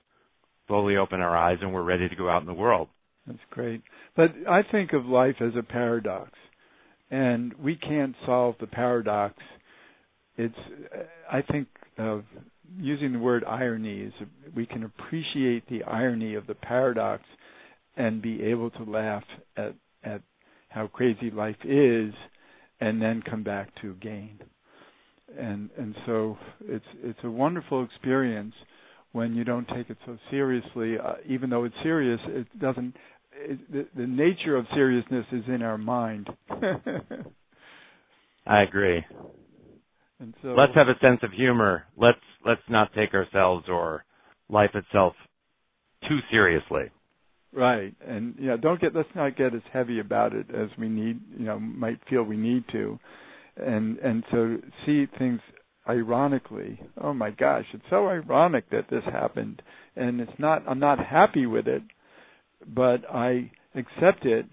slowly 0.67 0.95
open 0.95 1.19
our 1.19 1.35
eyes 1.35 1.57
and 1.61 1.73
we're 1.73 1.83
ready 1.83 2.07
to 2.07 2.15
go 2.15 2.29
out 2.29 2.41
in 2.41 2.47
the 2.47 2.53
world. 2.53 2.87
That's 3.27 3.39
great. 3.51 3.81
But 4.15 4.31
I 4.49 4.61
think 4.63 4.93
of 4.93 5.05
life 5.05 5.35
as 5.41 5.53
a 5.57 5.63
paradox. 5.63 6.31
And 7.11 7.53
we 7.55 7.75
can't 7.75 8.15
solve 8.25 8.55
the 8.59 8.67
paradox. 8.67 9.35
It's 10.39 10.55
I 11.29 11.41
think 11.41 11.67
using 12.79 13.11
the 13.11 13.19
word 13.19 13.43
irony 13.45 13.99
is 14.03 14.13
we 14.55 14.65
can 14.65 14.83
appreciate 14.85 15.67
the 15.67 15.83
irony 15.83 16.35
of 16.35 16.47
the 16.47 16.55
paradox 16.55 17.23
and 17.97 18.21
be 18.21 18.41
able 18.43 18.69
to 18.71 18.83
laugh 18.83 19.25
at 19.57 19.75
at 20.05 20.21
how 20.69 20.87
crazy 20.87 21.29
life 21.29 21.57
is 21.65 22.13
and 22.79 23.01
then 23.01 23.21
come 23.29 23.43
back 23.43 23.69
to 23.81 23.95
gain. 23.95 24.39
And 25.37 25.69
and 25.77 25.93
so 26.05 26.37
it's 26.61 26.85
it's 27.03 27.19
a 27.25 27.29
wonderful 27.29 27.83
experience 27.83 28.53
when 29.11 29.35
you 29.35 29.43
don't 29.43 29.67
take 29.67 29.89
it 29.89 29.97
so 30.05 30.17
seriously 30.31 30.95
uh, 30.97 31.15
even 31.27 31.49
though 31.49 31.65
it's 31.65 31.75
serious 31.83 32.21
it 32.27 32.47
doesn't 32.61 32.95
it, 33.33 33.59
the, 33.69 33.87
the 33.93 34.07
nature 34.07 34.55
of 34.55 34.65
seriousness 34.73 35.25
is 35.33 35.43
in 35.49 35.61
our 35.63 35.77
mind. 35.77 36.29
I 38.47 38.63
agree 38.63 39.03
and 40.19 40.33
so 40.41 40.49
let's 40.49 40.75
have 40.75 40.87
a 40.87 40.99
sense 40.99 41.19
of 41.23 41.31
humor. 41.31 41.85
Let's 41.97 42.19
let's 42.45 42.61
not 42.69 42.93
take 42.93 43.13
ourselves 43.13 43.65
or 43.69 44.05
life 44.49 44.71
itself 44.73 45.13
too 46.07 46.19
seriously. 46.31 46.91
Right, 47.51 47.95
and 48.05 48.35
yeah, 48.39 48.57
don't 48.61 48.79
get 48.79 48.95
let's 48.95 49.09
not 49.15 49.35
get 49.35 49.55
as 49.55 49.61
heavy 49.73 49.99
about 49.99 50.33
it 50.33 50.47
as 50.53 50.69
we 50.77 50.87
need, 50.87 51.19
you 51.37 51.45
know, 51.45 51.59
might 51.59 51.99
feel 52.09 52.23
we 52.23 52.37
need 52.37 52.63
to, 52.71 52.99
and 53.57 53.97
and 53.99 54.23
so 54.31 54.57
see 54.85 55.07
things 55.17 55.39
ironically. 55.87 56.79
Oh 57.01 57.13
my 57.13 57.31
gosh, 57.31 57.65
it's 57.73 57.83
so 57.89 58.07
ironic 58.07 58.69
that 58.69 58.85
this 58.91 59.03
happened, 59.05 59.61
and 59.95 60.21
it's 60.21 60.37
not. 60.37 60.63
I'm 60.67 60.79
not 60.79 60.99
happy 61.03 61.47
with 61.47 61.67
it, 61.67 61.81
but 62.67 63.09
I 63.11 63.51
accept 63.73 64.25
it. 64.25 64.45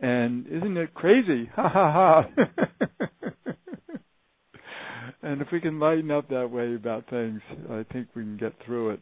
And 0.00 0.46
isn't 0.48 0.76
it 0.76 0.94
crazy? 0.94 1.48
Ha 1.54 1.68
ha 1.68 1.92
ha. 1.92 2.44
and 5.26 5.42
if 5.42 5.48
we 5.50 5.60
can 5.60 5.80
lighten 5.80 6.10
up 6.12 6.28
that 6.28 6.50
way 6.50 6.74
about 6.76 7.10
things, 7.10 7.40
I 7.68 7.84
think 7.92 8.06
we 8.14 8.22
can 8.22 8.36
get 8.36 8.52
through 8.64 8.90
it. 8.90 9.00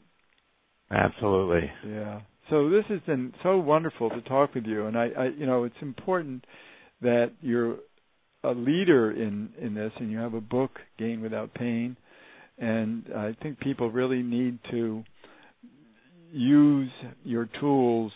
Absolutely. 0.90 1.70
Yeah. 1.86 2.20
So 2.48 2.70
this 2.70 2.84
has 2.88 3.00
been 3.06 3.34
so 3.42 3.58
wonderful 3.58 4.08
to 4.08 4.22
talk 4.22 4.54
with 4.54 4.64
you, 4.64 4.86
and 4.86 4.96
I, 4.96 5.08
I 5.18 5.24
you 5.36 5.44
know, 5.44 5.64
it's 5.64 5.74
important 5.82 6.46
that 7.02 7.32
you're 7.42 7.76
a 8.42 8.52
leader 8.52 9.10
in 9.10 9.50
in 9.60 9.74
this, 9.74 9.92
and 9.98 10.10
you 10.10 10.18
have 10.18 10.34
a 10.34 10.40
book, 10.40 10.70
Gain 10.98 11.20
Without 11.20 11.52
Pain, 11.52 11.96
and 12.58 13.04
I 13.14 13.36
think 13.42 13.60
people 13.60 13.90
really 13.90 14.22
need 14.22 14.58
to 14.70 15.04
use 16.32 16.90
your 17.22 17.48
tools 17.60 18.12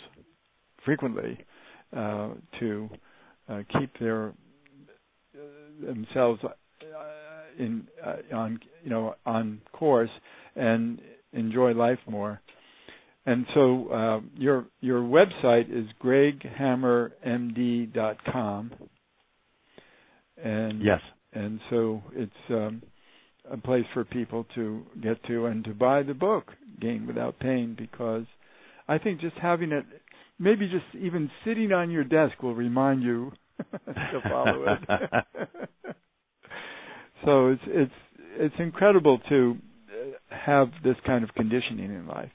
frequently 0.85 1.39
uh, 1.95 2.31
to 2.59 2.89
uh, 3.49 3.59
keep 3.79 3.99
their 3.99 4.29
uh, 4.29 5.87
themselves 5.87 6.41
in 7.59 7.87
uh, 8.05 8.17
on 8.35 8.59
you 8.83 8.91
know 8.91 9.15
on 9.27 9.61
course 9.73 10.11
and 10.57 11.01
enjoy 11.33 11.73
life 11.73 11.99
more. 12.09 12.41
And 13.27 13.47
so 13.55 13.89
uh, 13.89 14.21
your 14.37 14.67
your 14.81 15.03
website 15.03 15.71
is 15.71 15.87
greghammermd.com. 16.03 18.73
And 20.43 20.83
yes. 20.83 21.01
And 21.33 21.61
so 21.69 22.03
it's 22.15 22.33
um, 22.49 22.83
a 23.51 23.59
place 23.59 23.85
for 23.93 24.05
people 24.05 24.47
to 24.55 24.83
get 25.03 25.23
to 25.25 25.47
and 25.47 25.65
to 25.65 25.75
buy 25.75 26.03
the 26.03 26.15
book, 26.15 26.53
Gain 26.81 27.07
Without 27.07 27.39
Pain, 27.39 27.77
because 27.79 28.25
I 28.89 28.99
think 28.99 29.21
just 29.21 29.37
having 29.37 29.73
it, 29.73 29.85
maybe 30.39 30.69
just 30.69 30.87
even 30.99 31.31
sitting 31.45 31.73
on 31.73 31.91
your 31.91 32.05
desk 32.05 32.43
will 32.43 32.55
remind 32.55 33.03
you 33.03 33.33
to 33.73 34.21
follow 34.29 34.65
it. 34.65 34.79
so 37.25 37.49
it's 37.49 37.63
it's 37.67 37.93
it's 38.39 38.55
incredible 38.59 39.19
to 39.29 39.57
have 40.31 40.69
this 40.85 40.97
kind 41.07 41.25
of 41.25 41.35
conditioning 41.35 41.91
in 41.91 42.07
life, 42.07 42.31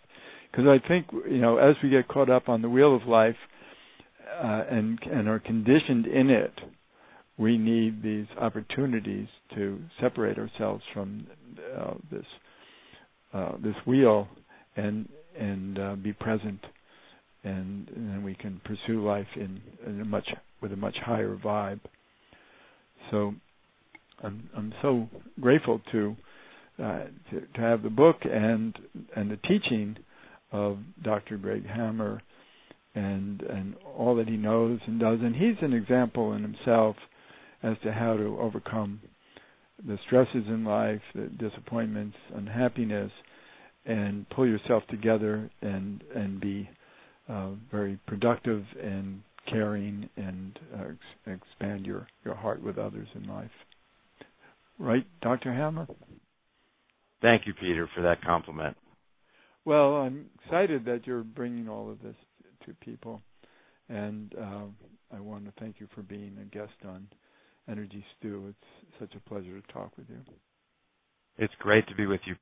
because 0.51 0.65
I 0.67 0.85
think 0.87 1.07
you 1.29 1.39
know 1.39 1.57
as 1.57 1.75
we 1.83 1.89
get 1.89 2.07
caught 2.07 2.29
up 2.29 2.49
on 2.49 2.61
the 2.61 2.69
wheel 2.69 2.95
of 2.95 3.03
life 3.07 3.35
uh, 4.41 4.63
and 4.69 4.99
and 5.11 5.27
are 5.27 5.39
conditioned 5.39 6.05
in 6.07 6.29
it, 6.29 6.53
we 7.37 7.57
need 7.57 8.03
these 8.03 8.27
opportunities 8.39 9.27
to 9.55 9.79
separate 10.01 10.37
ourselves 10.37 10.83
from 10.93 11.27
uh, 11.77 11.93
this 12.11 12.25
uh, 13.33 13.53
this 13.63 13.75
wheel 13.85 14.27
and 14.75 15.07
and 15.39 15.79
uh, 15.79 15.95
be 15.95 16.13
present, 16.13 16.59
and, 17.43 17.87
and, 17.89 18.09
then 18.09 18.23
we 18.23 18.35
can 18.35 18.61
pursue 18.63 19.03
life 19.03 19.25
in, 19.35 19.59
in, 19.87 19.99
a 20.01 20.05
much 20.05 20.29
with 20.61 20.71
a 20.71 20.75
much 20.77 20.95
higher 21.03 21.35
vibe. 21.35 21.79
So 23.09 23.33
I'm 24.23 24.49
I'm 24.55 24.73
so 24.81 25.07
grateful 25.39 25.81
to, 25.91 26.15
uh, 26.79 26.99
to 27.31 27.41
to 27.55 27.61
have 27.61 27.83
the 27.83 27.89
book 27.89 28.17
and 28.23 28.77
and 29.15 29.29
the 29.29 29.37
teaching 29.37 29.97
of 30.51 30.77
Dr. 31.03 31.37
Greg 31.37 31.65
Hammer 31.65 32.21
and 32.95 33.41
and 33.41 33.75
all 33.97 34.15
that 34.15 34.27
he 34.27 34.37
knows 34.37 34.79
and 34.87 34.99
does 34.99 35.19
and 35.21 35.35
he's 35.35 35.55
an 35.61 35.73
example 35.73 36.33
in 36.33 36.41
himself 36.43 36.95
as 37.63 37.75
to 37.83 37.91
how 37.91 38.15
to 38.15 38.37
overcome 38.39 39.01
the 39.87 39.97
stresses 40.05 40.43
in 40.47 40.63
life, 40.63 41.01
the 41.15 41.25
disappointments, 41.39 42.15
unhappiness, 42.35 43.11
and 43.85 44.29
pull 44.29 44.47
yourself 44.47 44.83
together 44.89 45.49
and 45.61 46.03
and 46.15 46.39
be 46.39 46.69
uh, 47.27 47.49
very 47.71 47.97
productive 48.07 48.63
and 48.81 49.21
caring 49.49 50.09
and 50.15 50.59
uh, 50.77 50.83
ex- 50.89 51.39
expand 51.41 51.85
your 51.85 52.07
your 52.23 52.35
heart 52.35 52.61
with 52.61 52.77
others 52.77 53.07
in 53.15 53.27
life. 53.27 53.51
Right, 54.83 55.05
Dr. 55.21 55.53
Hammer? 55.53 55.87
Thank 57.21 57.47
you, 57.47 57.53
Peter, 57.53 57.89
for 57.95 58.01
that 58.01 58.21
compliment. 58.21 58.75
Well, 59.63 59.95
I'm 59.95 60.25
excited 60.43 60.83
that 60.83 61.07
you're 61.07 61.23
bringing 61.23 61.69
all 61.69 61.89
of 61.89 62.01
this 62.01 62.17
to 62.65 62.73
people, 62.81 63.21
and 63.87 64.35
uh, 64.37 64.65
I 65.15 65.21
want 65.21 65.45
to 65.45 65.53
thank 65.57 65.79
you 65.79 65.87
for 65.95 66.01
being 66.01 66.37
a 66.41 66.53
guest 66.53 66.73
on 66.85 67.07
Energy 67.69 68.03
Stew. 68.19 68.47
It's 68.49 68.99
such 68.99 69.15
a 69.15 69.29
pleasure 69.29 69.61
to 69.61 69.73
talk 69.73 69.97
with 69.97 70.07
you. 70.09 70.19
It's 71.37 71.53
great 71.59 71.87
to 71.87 71.95
be 71.95 72.05
with 72.05 72.21
you, 72.25 72.35